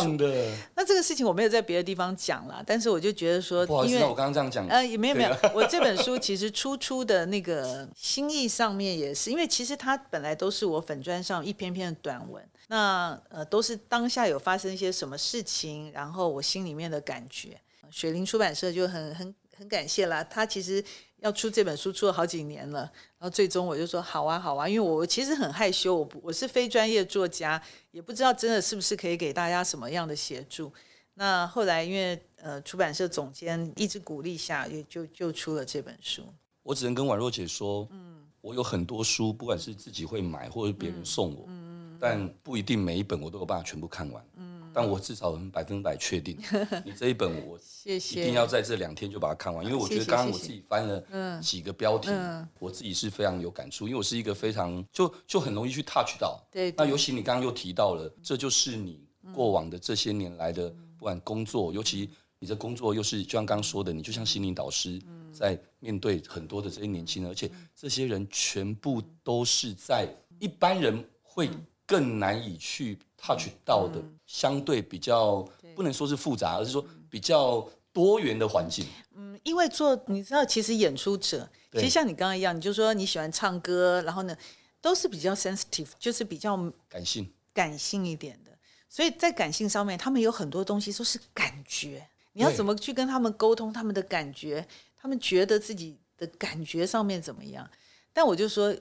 [0.76, 17.60] 那这个事情我没有在别的地方讲了，但是我就觉得说，不好意思，因为我刚刚这样讲，呃，也没有没有， 我这本书其实初出的那个心意上面也是，因为其实它本来都是我粉砖上一篇篇的短文，那呃都是当下有发生一些什么事情，然后我心里面的感觉。
[17.90, 20.84] 雪林出版社就很很很感谢啦，他其实。
[21.22, 30.72] 要出这本书出了好几年了，然后最终我就说好啊好啊，因为我其实很害羞，我不我是非专业作家，也不知道真的是不是可以给大家什么样的协助。
[31.14, 36.24] 那后来因为呃出版社总监一直鼓励下，也就就出了这本书。
[36.64, 44.31] 我只能跟婉若姐说，嗯，我有很多书，不管是自己会买或者别人送我，嗯，但不一定每一本我都有办法全部看完，嗯。
[44.74, 46.38] 但我至少能百分百确定，
[46.84, 52.10] 你这一本我一定要在这两天就把它看完，因为我觉得刚刚我自己翻了几个标题，
[52.58, 56.40] 我自己是非常有感触，因为我是一个非常就就很容易去 touch 到。
[56.50, 56.72] 对。
[56.76, 59.00] 那尤其你刚刚又提到了，这就是你
[59.34, 65.00] 过往的这些年来的，不管工作，尤其你的工作又是就像刚刚说的，你就像心灵导师，
[65.32, 70.08] 在面对很多的这些年轻人，而且这些人全部都是在
[70.38, 71.48] 一般人会
[71.86, 78.86] 更难以去 touch 到的，相对比较不能说是复杂，而是说比较多元的环境。
[79.14, 84.36] 嗯，因为做你知道，其实演出者其实像你刚刚一样，你就说你喜欢唱歌，然后呢，
[84.80, 86.56] 都是比较 sensitive，就是比较
[86.88, 88.50] 感性、感性一点的。
[88.88, 92.06] 所以在感性上面，他们有很多东西都是感觉。
[92.32, 94.66] 你要怎么去跟他们沟通他们的感觉？
[94.96, 97.68] 他们觉得自己的感觉上面怎么样？
[98.12, 98.74] 但我就说。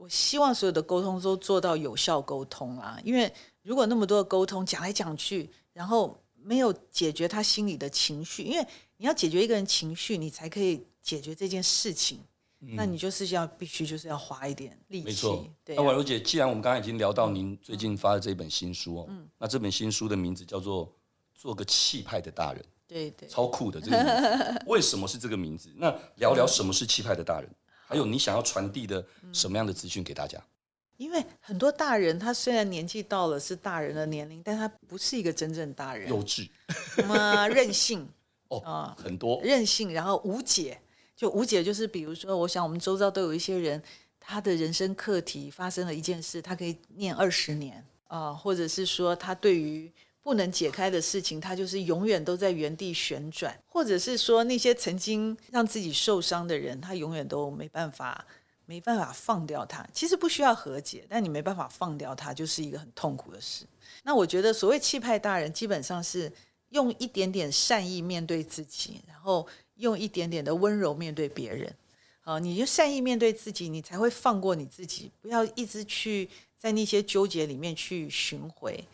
[0.00, 12.18] 我希望所有的沟通都做到有效沟通啊，因为如果那么多的沟通讲来讲去，然后没有解决他心里的情绪，因为你要解决一个人情绪，你才可以解决这件事情，
[12.60, 15.04] 嗯、那你就是要必须就是要花一点力气。
[15.04, 15.78] 没错，对、啊。
[15.78, 20.86] 那婉如姐，既然我们刚才已经聊到您最近发的这本新书哦，嗯、那这本新书的名字叫做
[21.34, 24.62] 《做个气派的大人》，对对，超酷的这个名字。
[24.66, 25.70] 为什么是这个名字？
[25.76, 27.50] 那聊聊什么是气派的大人。
[27.90, 30.40] 还有你想要传递的什么样的资讯给大家？
[30.96, 36.48] 因为很多大人，他虽然年纪到了是大人的年龄，但他不是一个真正大人，幼稚，
[36.94, 38.08] 什么任性
[38.46, 40.80] 哦啊，很多任性，然后无解，
[41.16, 43.82] 就无解就是比如说，我想我们周遭都有一些人，
[44.20, 49.92] 他的人生课题发生了一件事，他可以念二十年啊，或者是说他对于。
[50.22, 58.24] 不能解开的事情，他就是永远都在原地旋转，或者是说那些曾经让自己受伤的人，他永远都没办法，
[58.66, 59.86] 没办法放掉他。
[59.92, 63.64] 其实不需要和解，但你没办法放掉他，就是一个很痛苦的事。
[64.02, 66.30] 那我觉得所谓气派大人，基本上是
[66.68, 69.46] 用一点点善意面对自己，然后
[69.76, 71.74] 用一点点的温柔面对别人。
[72.20, 78.84] 好，你就善意面对自己，你才会放过你自己，不要一直去在那些纠结里面去寻回。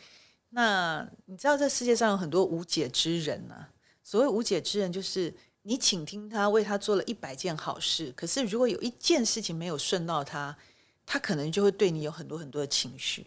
[0.56, 3.68] 那你知道这世界上有很多无解之人呢、啊？
[4.02, 5.34] 所谓无解之人，就是
[5.64, 10.56] 你倾听他，为他做了一百件好事，可是如果有一件事情没有顺到他，
[11.04, 13.26] 他可能就会对你有很多很多的情绪。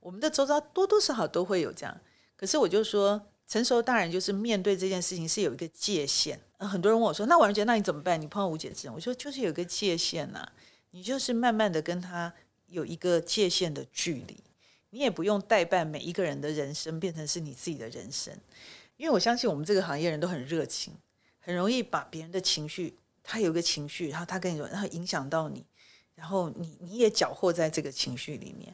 [0.00, 1.96] 我们的周遭多多少少都会有这样。
[2.34, 6.40] 可是我就说，成熟大人就是面对这件事情是有一个界限。
[6.58, 8.20] 很多人问我说：“那婉如姐，那你怎么办？
[8.20, 10.48] 你碰到无解之人？”我说：“就是有一个界限呐、
[10.90, 12.34] 你就是慢慢的跟他
[12.66, 14.36] 有一个界限的距离。”
[14.94, 18.32] 你也不用代办每一个人的人生变成是你自己的人生，
[18.96, 20.94] 因为我相信我们这个行业人都很热情，
[21.40, 25.66] 很容易把别人的情绪，他有个情绪，然后他跟你说，然后影响到你，
[26.14, 28.72] 然后你你也搅和在这个情绪里面。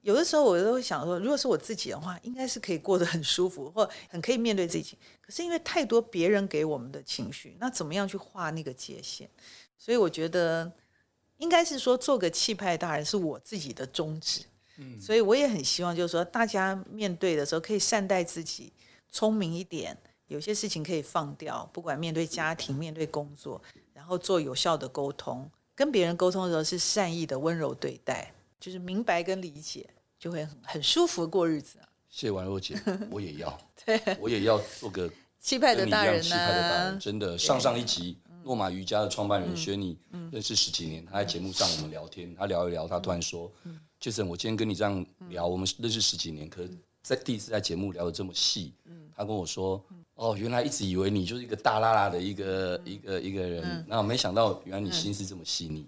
[0.00, 4.98] 有的时候我都会想说，如果是我自己的话，应该是可以过得很舒服，或很可以面对自己。
[5.20, 9.30] 可是因为太多别人给我们的情绪，那怎么样去画那个界限？
[9.78, 10.72] 所以我觉得
[11.38, 14.42] 应该是说，做个气派大人是我自己的宗旨。
[15.00, 18.72] 所以我也很希望，就是说，大家面对的时候可以善待自己，
[19.10, 19.96] 聪明一点，
[20.28, 23.60] 有些事情可以放掉，不管面对家庭、面对工作，
[23.92, 31.88] 然后做有效的沟通，跟别人沟通的时候是善意的、温柔对待，就是明白跟理解，就会很很舒服过日子啊。
[32.08, 32.74] 谢谢婉若姐，
[33.10, 37.38] 我也要，对，我也要做个气派的大人啊，气派的大人，真的。
[37.38, 39.98] 上上一集，诺玛瑜伽的创办人薛妮，
[40.30, 43.52] 认识十几年，他在节目上我们聊天，他聊一聊，他突然说。
[44.02, 46.70] Jason，我今天跟你这样聊，我们认识十几年，可是
[47.04, 48.74] 在第一次在节目聊的这么细。
[49.14, 49.80] 他跟我说
[50.16, 55.86] ：“哦，原来一直以为你就是一个大拉拉的一个一个一个人，那我没想到原来你心思这么细腻。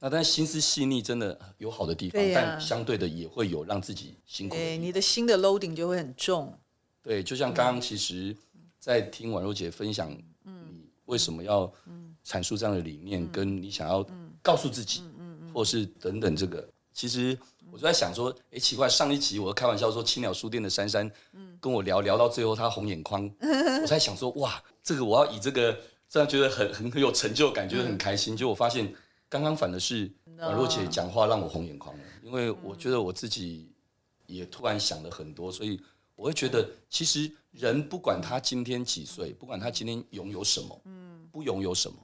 [0.00, 4.56] 那但心思细腻真的有好的地方，但相对的也会有让自己辛苦。
[4.56, 6.50] 对你的心的 loading 就会很重。
[7.02, 8.34] 对，就像刚刚其实，
[8.78, 10.10] 在听婉若姐分享，
[10.44, 11.70] 你为什么要
[12.24, 14.06] 阐述这样的理念，跟你想要
[14.40, 15.02] 告诉自己，
[15.52, 17.36] 或是等等这个。”其实
[17.72, 21.10] 我就在想说，哎，奇怪，上一集我开玩笑说青鸟书店的珊珊
[21.60, 23.28] 跟我聊聊到最后，她红眼眶，
[23.82, 25.76] 我在想说，哇，这个我要以这个
[26.08, 28.36] 这样觉得很很很有成就感，觉得很开心。
[28.36, 28.94] 结果我发现
[29.28, 33.68] 刚刚反的是宛若姐讲话让我红眼眶了，因为我觉得我自己
[34.26, 35.80] 也突然想了很多，所以
[36.14, 40.80] 我会觉得，其实人不管他今天几岁，不管他今天拥有什么，
[41.32, 41.96] 不拥有什么，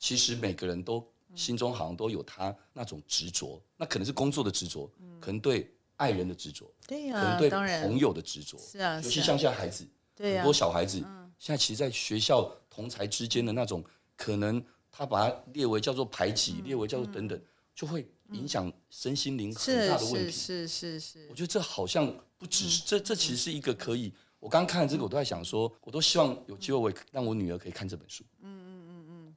[0.00, 1.06] 其实每个人都。
[1.36, 7.50] 心中好像都有他那种执着，那可能是工作的执着，嗯、可能对爱人的执着，对呀、啊，可能对
[7.82, 13.84] 朋友的执着，是啊，尤其像现在孩子，对呀、啊，很多小孩子，嗯、现在其实，在学校同才之间的那种，
[14.16, 17.40] 可能他把它列为叫做排挤，嗯、列为叫做等等，
[17.74, 20.30] 就会影响身心灵很大的问题。
[20.30, 24.12] 是是是，是，我觉得这好像不只是、嗯、这，这其实是一个可以。
[24.38, 28.22] 我刚刚看了这个，我都在想说，我都希望有机会，我也让我女儿可以看这本书。
[28.42, 28.65] 嗯。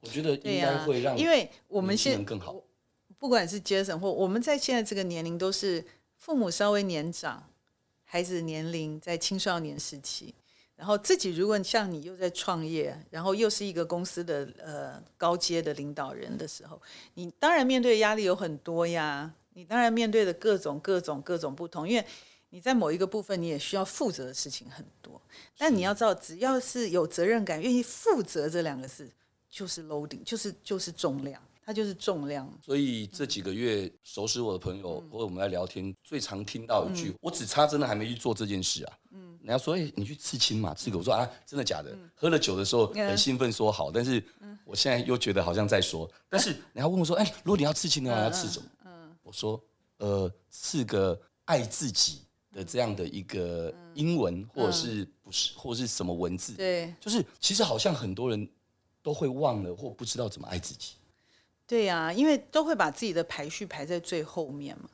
[0.02, 2.56] 我觉得应该会让，因为我们现在更好，
[3.18, 5.86] 不管是 Jason 或我们在现在这个年龄，都是
[6.18, 7.50] 父母稍微年长，
[8.06, 10.34] 孩子年龄在青少年时期，
[10.78, 16.82] 然后自己如果像你又在创业，然后又是一个公司的呃高阶的领导人的时候，
[17.16, 22.06] 你当然面对的压力有很多呀，你当然面对的各种各种各种不同，因为
[22.52, 25.22] 你在某一个部分你也需要负责的事情很多，
[25.58, 29.10] 但你要知道，只要是有责任感、愿意负责这两个字。
[29.50, 32.48] 就是 loading，就是就是重量，它就是重量。
[32.64, 44.24] 所以这几个月熟识我的朋友，或者我们在聊天，最常听到一句：“我只差真的还没去做这件事啊。”嗯，人家说：“哎，你去刺青嘛，刺个。”我说：“啊，真的假的？”喝了酒的时候很兴奋说好，但是
[44.64, 46.10] 我现在又觉得好像在说。
[46.30, 49.60] 但是人家问我说：“哎，如果你要刺青的话，要刺什么？”嗯，我说
[49.98, 52.22] ：“呃，刺个爱自己
[52.52, 56.54] 的这样的一个英文，或者是不是，或者是什么文字？
[56.54, 58.48] 对，就是其实好像很多人。”
[59.02, 60.94] 都会忘了或不知道怎么爱自己，
[61.66, 64.90] 对呀、啊，因为都会把自己的排序排在最后面嘛。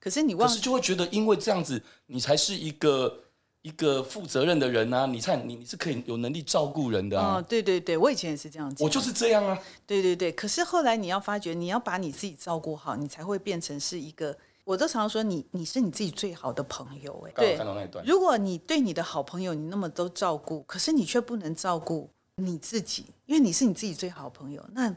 [0.00, 3.24] 可是你忘，可是就会觉得，因为这样子，你才是一个
[3.62, 5.06] 一个负责任的人啊！
[5.06, 7.36] 你看，你你是可以有能力照顾人的啊！
[7.36, 9.58] 哦、对对对，我以前也是这样子，我就是这样啊！
[9.86, 14.36] 对对对，可是后来你要发觉，你要把你自己照顾好，你才会变成是一个。
[14.64, 17.32] 我都常常说你，你你是你自己最好的朋友哎。
[17.34, 22.10] 刚刚看到那一段，如果你对你的好朋友你那么都照顾，可是你却不能照顾。
[22.38, 24.94] 你自己，因为你是你自己最好的朋友，那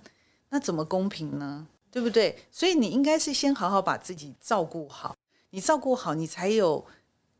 [0.49, 1.67] 那怎么公平呢？
[1.89, 2.37] 对不对？
[2.51, 5.15] 所以你应该是先好好把自己照顾好，
[5.49, 6.85] 你照顾好，你才有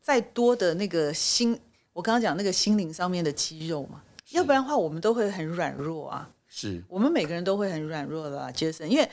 [0.00, 1.58] 再多的那个心，
[1.92, 4.02] 我刚刚讲那个心灵上面的肌肉嘛。
[4.30, 6.30] 要不然的话，我们都会很软弱啊。
[6.48, 8.86] 是我们每个人都会很软弱的啊，Jason。
[8.86, 9.08] 因为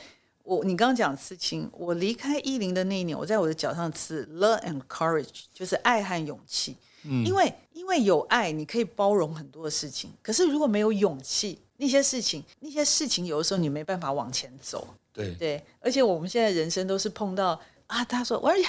[0.50, 6.76] 我你刚刚讲刺青，我离开一零的那一年，我在我的脚上刺 Love and Courage，就是爱和勇气。
[7.04, 10.10] 嗯，因为因为有爱，你可以包容很多的事情。
[10.20, 14.88] 可是如果没有勇气，那些事情，那些事情有的时候你没办法往前走。
[15.12, 18.64] 对对，而且我们现在人生都是碰到啊，他说：“我说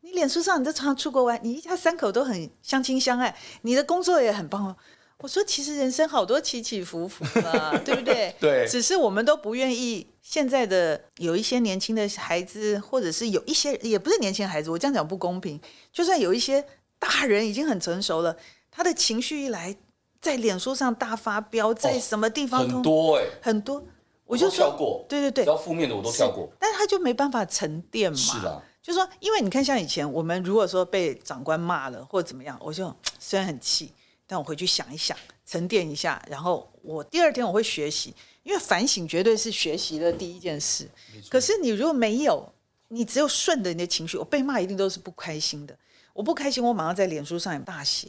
[0.00, 4.74] 你脸书上你都常常出国玩，你一家三口都很相亲相爱，你的工作也很棒。”
[5.20, 8.34] 我说：“其实人生好多起起伏伏啊， 对不对？
[8.40, 10.06] 对，只是我们都不愿意。
[10.22, 15.60] 现在的有一些年轻的孩子，或者是有一些也不是年轻孩子，我这样讲不公平。
[15.92, 16.64] 就算有一些
[16.98, 18.36] 大人已经很成熟了，
[18.70, 19.76] 他的情绪一来，
[20.20, 23.82] 在脸书上大发飙，在什么地方、哦、很多哎、欸，很多。”
[24.30, 26.48] 我就跳过，对对对，只要负面的我都跳过。
[26.56, 28.16] 但是他就没办法沉淀嘛。
[28.16, 33.92] 是啊，就说，因为你看，像以前我们如果说被长官骂了或者怎么样，我就 虽然很气，
[34.28, 40.88] 但我回去想一想，沉淀一下，然后我第二天我会学习，因为反省绝对是学习的第一件事。
[41.28, 42.52] 可是你如果没有，
[42.88, 45.76] 你只有顺着你的情绪，我被骂一定都是不开心的。
[46.12, 48.08] 我不开心，我马上在脸书上也大写。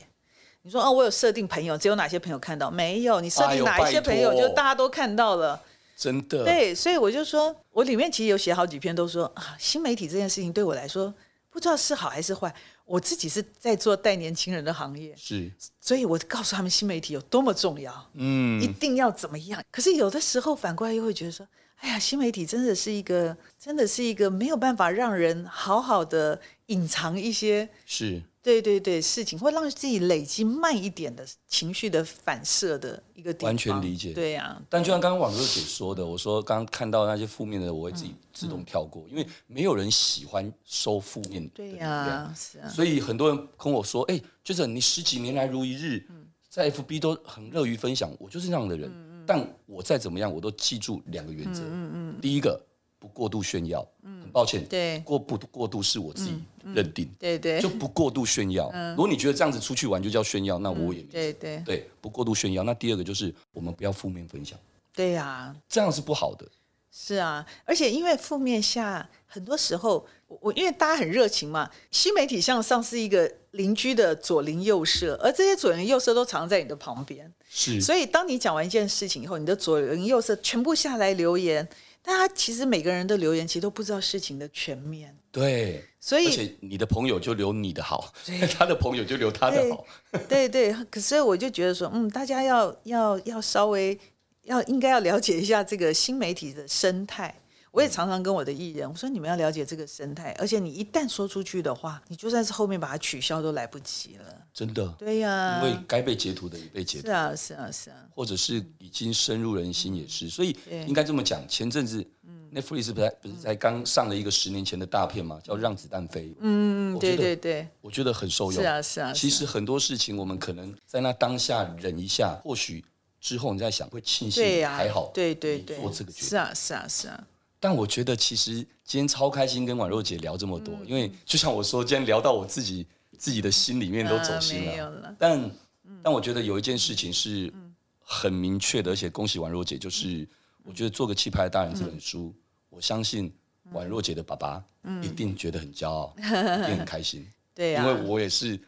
[0.64, 2.70] 你说哦，我有设定朋友，只有哪些朋友看到？
[2.70, 5.62] 没有，你设定哪一些朋友，就大家都看到了。
[5.96, 11.14] 真的对，所以我就说，我里面其实有写好几篇，都说啊，新媒体这件事情对我来说，
[11.50, 12.54] 不知道是好还是坏。
[12.92, 19.64] 我自己是在做带年轻人的行业，是，所以我告诉他们新媒体有多么重要，嗯，一定要怎么样。
[19.72, 28.22] 可是有的时候反过来又会觉得说，哎呀，新媒体真的是一个，真的是一个没有办法让人好好的隐藏一些是。
[28.44, 34.14] 对对对，事情会让自己累积慢一点的情绪的反射的一个地方，完全理解。
[34.14, 41.50] 对呀、啊，但就像刚刚网络姐说的，我说刚刚看到那些负面的，我会自己自动跳过，嗯、因为没有人喜欢收负面的。
[41.54, 42.68] 对呀、啊，是啊。
[42.68, 46.04] 所以很多人跟我说：“哎，就是你十几年来如一日，
[46.50, 48.89] 在 FB 都很乐于分享。”我就是那样的人。
[48.92, 51.62] 嗯、但我再怎么样，我都记住两个原则。
[51.62, 52.22] 嗯嗯。
[52.22, 52.60] 第一个。
[53.02, 54.22] 不过度炫耀，嗯。
[54.22, 58.72] 很抱歉，对，过不过度是我自己认定，对对，就不过度炫耀。
[58.91, 61.64] 如果你觉得这样子出去玩就叫炫耀，那我也没对对。
[61.66, 62.62] 对，不过度炫耀。
[62.62, 64.58] 那第二个就是我们不要负面分享，
[64.93, 66.45] 对呀，这样是不好的。
[66.93, 77.82] 是啊，而且因为负面下，很多时候我因为大家很热情嘛，新媒体向上是一个邻居的左邻右舍，而这些左邻右舍都藏在你的旁边，是。
[77.82, 81.68] 所以当你讲完一件事情以后，你的左邻右舍全部下来留言。
[82.04, 88.12] 但他其实每个人的留言其实都不知道事情的全面，对，所以而且你的朋友就留你的好，
[88.58, 89.86] 他的朋友就留他的好，
[90.28, 90.86] 对对，对。
[90.89, 93.97] 可是我就觉得说，嗯，大家要要要稍微
[94.43, 97.36] 要应该要了解一下这个新媒体的生态。
[97.72, 104.26] 我也常常跟我的艺人我说，你们要了解这个生态，而且你一旦说出去的话，你就算是后面把它取消都来不及了。
[104.53, 110.55] 真的，对呀、啊，因为该被截图的也被截图，是啊，是啊，是啊，或者是已经深入人心也是，所以
[110.86, 111.41] 应该这么讲。
[111.47, 112.05] 前阵子
[112.53, 116.24] ，Netflix 不是不是才刚上了一个十年前的大片嘛，叫《让子弹飞》。
[116.41, 118.61] 嗯，对对对，我觉得很受用。
[118.61, 119.13] 是啊，是啊。
[119.13, 122.84] 其实很多事情我们可能在那当下忍一下，或许
[123.22, 126.28] 之后你再想会庆幸还好，对对对，做这个决定。
[126.28, 127.28] 是啊，是啊，是啊。
[127.62, 132.86] 但我觉得其实今天超开心跟宛若姐聊这么多，因为就像我说，今天聊到我自己。
[133.18, 135.16] 自己的心里面都走心了，了。
[135.20, 135.39] 但、
[135.84, 137.53] 嗯、但我觉得有一件事情是
[137.99, 140.28] 很明确的，而且恭喜宛若姐，就是
[140.64, 142.41] 我觉得做个气派的大人这本书，嗯、
[142.72, 143.32] 我相信
[143.74, 144.64] 宛若姐的爸爸
[145.03, 147.24] 一定觉得很骄傲， 嗯、一定很开心。
[147.53, 148.59] 对呀、啊，因为我也是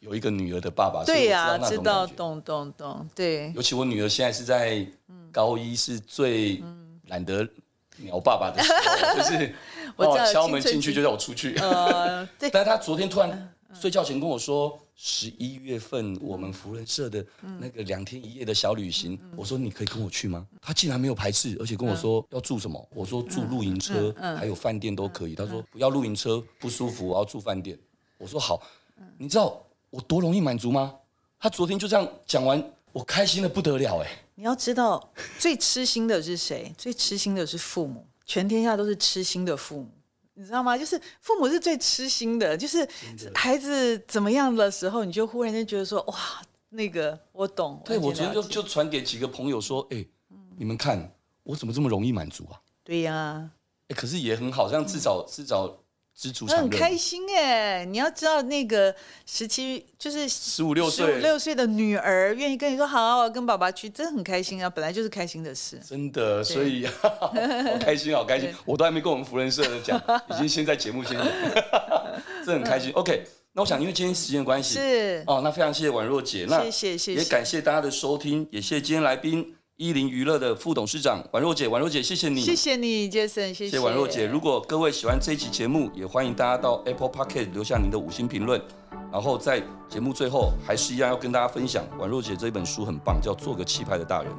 [0.00, 3.54] 有一个女儿的爸爸，对呀、啊，知道懂懂懂，对。
[3.56, 4.86] 尤其我女儿现在是在
[5.32, 6.62] 高一，是最
[7.06, 7.48] 懒得
[7.98, 9.54] 鸟爸爸的时候，就是
[9.96, 11.56] 我敲门进去就叫我出去。
[11.56, 13.50] 呃、 对，但是她昨天突然。
[13.74, 17.26] 睡觉前跟我说，十一月份我们福人社的
[17.58, 20.46] 那个两天一夜的小旅行，我说你可以跟我去吗？
[20.62, 25.34] 他竟然没有排斥，而且跟我说要住什么，我说住露营车，还有饭店都可以。
[25.34, 27.76] 他说不要露营车不舒服，我要住饭店。
[28.16, 28.62] 我说好，
[29.18, 30.94] 你知道我多容易满足吗？
[31.40, 34.08] 他昨天就这样讲完，我开心的不得了哎。
[34.36, 36.74] 你要知道，最痴心的是谁？
[36.76, 39.88] 最痴心的是父母，全天下都是痴心的父母。
[40.34, 40.76] 你知道吗？
[40.76, 42.88] 就是父母是最痴心的，就是
[43.34, 47.80] 孩子怎么样的时候，你就忽然间觉得说，哇，那个我懂。
[47.84, 50.04] 对，我昨天就就传给几个朋友说，哎，
[50.56, 51.14] 你们看
[51.44, 52.60] 我怎么这么容易满足啊？
[52.82, 53.48] 对呀，
[53.88, 55.78] 哎，可是也很好，像至少至少。
[56.16, 57.84] 知足常乐，很开心哎！
[57.84, 58.94] 你要知道，那个
[59.26, 64.70] 十七就是十五六岁、十五六岁的女儿愿意跟你说好，我跟爸爸去，真的很开心啊！
[64.70, 67.32] 本来就是开心的事，真的，所以 好
[67.80, 68.48] 开心，好开心！
[68.64, 70.00] 我都还没跟我们福人社的讲，
[70.30, 71.26] 已经先在节目先讲，
[72.46, 72.92] 真的很开心。
[72.92, 84.24] OK，那我想因为今天时间关系是哦，那非常谢谢宛若姐，那谢谢谢谢，也感谢大家的收听，也谢谢今天来宾伊林娱乐的副董事长宛若姐，婉若姐，谢谢你，谢谢你，Jason，谢谢婉若姐。
[84.24, 88.62] 如果各位喜欢这一期节目，也欢迎大家到 Apple p o c k e t 留下您的五星评论。
[89.10, 94.30] 然后在节目最后，还是一样要跟大家分享，宛若姐这一本书很棒，叫《做个气派的大人》。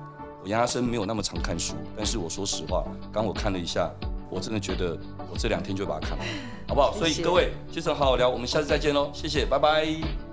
[0.41, 3.91] 我杨阿生没有那么常看书，但是我说实话，刚我看了一下，
[4.29, 4.97] 我真的觉得
[5.29, 6.25] 我这两天就把它看完，
[6.69, 6.93] 好不好？
[6.97, 10.24] 所以各位，Jason 好好聊，我们下次再见喽，谢谢，拜拜。